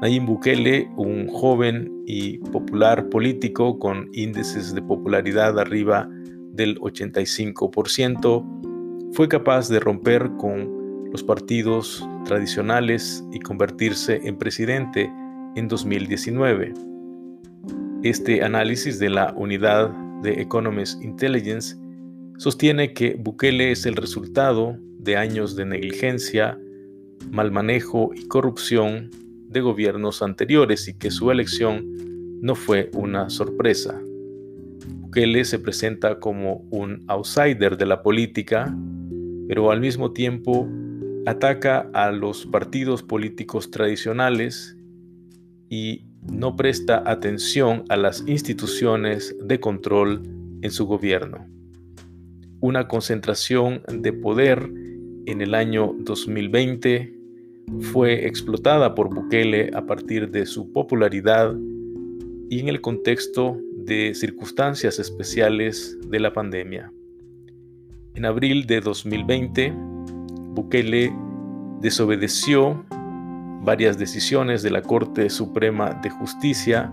Nayib 0.00 0.24
Bukele, 0.24 0.90
un 0.96 1.28
joven 1.28 1.92
y 2.06 2.38
popular 2.38 3.10
político 3.10 3.78
con 3.78 4.08
índices 4.14 4.74
de 4.74 4.80
popularidad 4.80 5.58
arriba 5.58 6.08
del 6.54 6.80
85%, 6.80 9.12
fue 9.12 9.28
capaz 9.28 9.68
de 9.68 9.78
romper 9.78 10.30
con 10.38 11.10
los 11.12 11.22
partidos 11.22 12.08
tradicionales 12.24 13.22
y 13.30 13.40
convertirse 13.40 14.22
en 14.24 14.38
presidente 14.38 15.12
en 15.56 15.68
2019. 15.68 16.72
Este 18.02 18.42
análisis 18.42 18.98
de 18.98 19.10
la 19.10 19.34
unidad 19.36 19.90
de 20.22 20.40
Economist 20.40 21.02
Intelligence 21.02 21.76
sostiene 22.38 22.94
que 22.94 23.16
Bukele 23.18 23.72
es 23.72 23.84
el 23.84 23.96
resultado 23.96 24.78
de 24.98 25.18
años 25.18 25.56
de 25.56 25.66
negligencia, 25.66 26.58
mal 27.30 27.52
manejo 27.52 28.12
y 28.14 28.26
corrupción 28.28 29.10
de 29.50 29.60
gobiernos 29.60 30.22
anteriores 30.22 30.86
y 30.88 30.94
que 30.94 31.10
su 31.10 31.30
elección 31.30 31.84
no 32.40 32.54
fue 32.54 32.90
una 32.94 33.28
sorpresa. 33.28 34.00
Bukele 35.00 35.44
se 35.44 35.58
presenta 35.58 36.20
como 36.20 36.64
un 36.70 37.04
outsider 37.08 37.76
de 37.76 37.84
la 37.84 38.02
política, 38.02 38.74
pero 39.48 39.72
al 39.72 39.80
mismo 39.80 40.12
tiempo 40.12 40.68
ataca 41.26 41.90
a 41.92 42.12
los 42.12 42.46
partidos 42.46 43.02
políticos 43.02 43.70
tradicionales 43.70 44.76
y 45.68 46.04
no 46.30 46.54
presta 46.54 47.02
atención 47.04 47.84
a 47.88 47.96
las 47.96 48.22
instituciones 48.26 49.36
de 49.42 49.58
control 49.58 50.22
en 50.62 50.70
su 50.70 50.86
gobierno. 50.86 51.46
Una 52.60 52.86
concentración 52.86 53.82
de 53.92 54.12
poder 54.12 54.70
en 55.26 55.40
el 55.40 55.54
año 55.54 55.94
2020 55.98 57.19
fue 57.92 58.26
explotada 58.26 58.94
por 58.94 59.14
Bukele 59.14 59.70
a 59.74 59.86
partir 59.86 60.30
de 60.30 60.46
su 60.46 60.72
popularidad 60.72 61.54
y 62.48 62.60
en 62.60 62.68
el 62.68 62.80
contexto 62.80 63.56
de 63.76 64.14
circunstancias 64.14 64.98
especiales 64.98 65.98
de 66.08 66.20
la 66.20 66.32
pandemia. 66.32 66.92
En 68.14 68.24
abril 68.24 68.66
de 68.66 68.80
2020, 68.80 69.72
Bukele 70.54 71.14
desobedeció 71.80 72.84
varias 73.62 73.98
decisiones 73.98 74.62
de 74.62 74.70
la 74.70 74.82
Corte 74.82 75.30
Suprema 75.30 76.00
de 76.02 76.10
Justicia, 76.10 76.92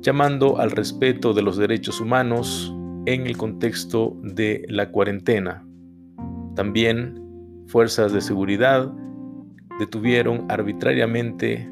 llamando 0.00 0.58
al 0.58 0.70
respeto 0.70 1.32
de 1.32 1.42
los 1.42 1.56
derechos 1.56 2.00
humanos 2.00 2.74
en 3.06 3.26
el 3.26 3.36
contexto 3.36 4.16
de 4.22 4.64
la 4.68 4.90
cuarentena. 4.90 5.66
También 6.54 7.20
fuerzas 7.66 8.12
de 8.12 8.20
seguridad 8.20 8.92
detuvieron 9.78 10.46
arbitrariamente 10.48 11.68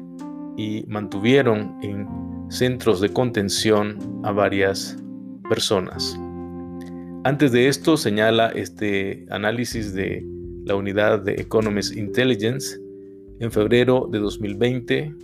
y 0.57 0.85
mantuvieron 0.87 1.77
en 1.81 2.07
centros 2.49 3.01
de 3.01 3.09
contención 3.09 3.97
a 4.23 4.31
varias 4.31 4.97
personas. 5.49 6.19
Antes 7.23 7.51
de 7.51 7.67
esto, 7.67 7.97
señala 7.97 8.49
este 8.49 9.25
análisis 9.29 9.93
de 9.93 10.25
la 10.65 10.75
unidad 10.75 11.21
de 11.21 11.33
Economist 11.33 11.95
Intelligence, 11.95 12.79
en 13.39 13.51
febrero 13.51 14.07
de 14.11 14.19
2020, 14.19 15.15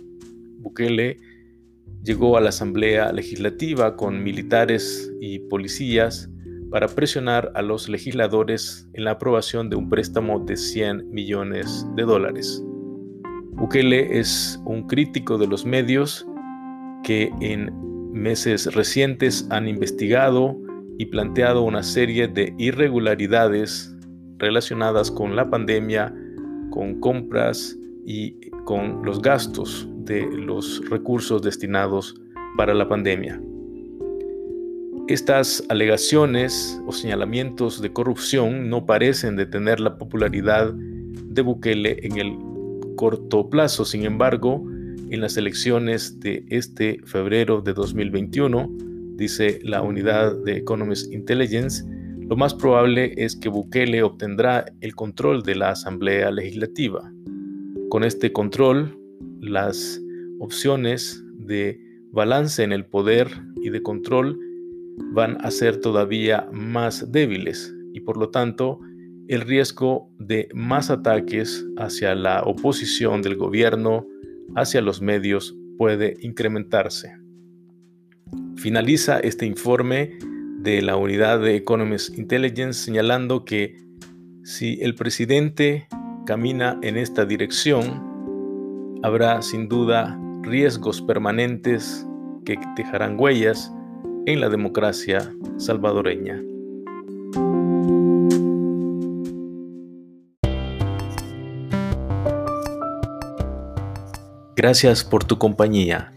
Bukele 0.58 1.16
llegó 2.02 2.36
a 2.36 2.40
la 2.40 2.50
Asamblea 2.50 3.12
Legislativa 3.12 3.96
con 3.96 4.22
militares 4.22 5.12
y 5.20 5.38
policías 5.38 6.28
para 6.70 6.88
presionar 6.88 7.50
a 7.54 7.62
los 7.62 7.88
legisladores 7.88 8.88
en 8.94 9.04
la 9.04 9.12
aprobación 9.12 9.70
de 9.70 9.76
un 9.76 9.88
préstamo 9.88 10.38
de 10.40 10.56
100 10.56 11.10
millones 11.10 11.86
de 11.96 12.02
dólares. 12.02 12.62
Bukele 13.60 14.18
es 14.18 14.58
un 14.64 14.86
crítico 14.86 15.36
de 15.36 15.46
los 15.46 15.66
medios 15.66 16.26
que 17.04 17.30
en 17.42 17.70
meses 18.10 18.74
recientes 18.74 19.46
han 19.50 19.68
investigado 19.68 20.56
y 20.96 21.04
planteado 21.04 21.60
una 21.60 21.82
serie 21.82 22.26
de 22.26 22.54
irregularidades 22.56 23.94
relacionadas 24.38 25.10
con 25.10 25.36
la 25.36 25.50
pandemia, 25.50 26.10
con 26.70 27.00
compras 27.00 27.76
y 28.06 28.48
con 28.64 29.04
los 29.04 29.20
gastos 29.20 29.86
de 30.06 30.26
los 30.26 30.82
recursos 30.88 31.42
destinados 31.42 32.18
para 32.56 32.72
la 32.72 32.88
pandemia. 32.88 33.38
Estas 35.06 35.62
alegaciones 35.68 36.80
o 36.86 36.92
señalamientos 36.92 37.82
de 37.82 37.92
corrupción 37.92 38.70
no 38.70 38.86
parecen 38.86 39.36
detener 39.36 39.80
la 39.80 39.98
popularidad 39.98 40.72
de 40.72 41.42
Bukele 41.42 41.98
en 42.02 42.16
el 42.16 42.49
corto 43.00 43.48
plazo. 43.48 43.86
Sin 43.86 44.04
embargo, 44.04 44.62
en 45.08 45.22
las 45.22 45.38
elecciones 45.38 46.20
de 46.20 46.44
este 46.50 47.00
febrero 47.06 47.62
de 47.62 47.72
2021, 47.72 48.70
dice 49.16 49.58
la 49.62 49.80
unidad 49.80 50.36
de 50.44 50.58
Economist 50.58 51.10
Intelligence, 51.10 51.82
lo 52.18 52.36
más 52.36 52.52
probable 52.52 53.14
es 53.16 53.36
que 53.36 53.48
Bukele 53.48 54.02
obtendrá 54.02 54.66
el 54.82 54.94
control 54.94 55.42
de 55.42 55.54
la 55.54 55.70
Asamblea 55.70 56.30
Legislativa. 56.30 57.10
Con 57.88 58.04
este 58.04 58.34
control, 58.34 58.98
las 59.40 59.98
opciones 60.38 61.24
de 61.38 61.80
balance 62.12 62.62
en 62.62 62.72
el 62.72 62.84
poder 62.84 63.28
y 63.62 63.70
de 63.70 63.82
control 63.82 64.38
van 65.14 65.38
a 65.40 65.50
ser 65.50 65.78
todavía 65.78 66.50
más 66.52 67.10
débiles 67.10 67.74
y 67.94 68.00
por 68.00 68.18
lo 68.18 68.28
tanto 68.28 68.78
el 69.30 69.42
riesgo 69.42 70.10
de 70.18 70.48
más 70.54 70.90
ataques 70.90 71.64
hacia 71.78 72.16
la 72.16 72.42
oposición 72.42 73.22
del 73.22 73.36
gobierno, 73.36 74.04
hacia 74.56 74.80
los 74.80 75.00
medios, 75.00 75.56
puede 75.78 76.16
incrementarse. 76.20 77.16
Finaliza 78.56 79.20
este 79.20 79.46
informe 79.46 80.18
de 80.58 80.82
la 80.82 80.96
unidad 80.96 81.40
de 81.40 81.54
Economist 81.54 82.18
Intelligence 82.18 82.82
señalando 82.82 83.44
que 83.44 83.76
si 84.42 84.80
el 84.82 84.96
presidente 84.96 85.86
camina 86.26 86.80
en 86.82 86.96
esta 86.96 87.24
dirección, 87.24 88.02
habrá 89.04 89.42
sin 89.42 89.68
duda 89.68 90.20
riesgos 90.42 91.00
permanentes 91.00 92.04
que 92.44 92.58
dejarán 92.74 93.14
huellas 93.16 93.72
en 94.26 94.40
la 94.40 94.48
democracia 94.48 95.32
salvadoreña. 95.56 96.42
Gracias 104.62 105.04
por 105.04 105.24
tu 105.24 105.38
compañía. 105.38 106.12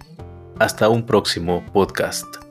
Hasta 0.59 0.89
un 0.89 1.05
próximo 1.05 1.63
podcast. 1.71 2.42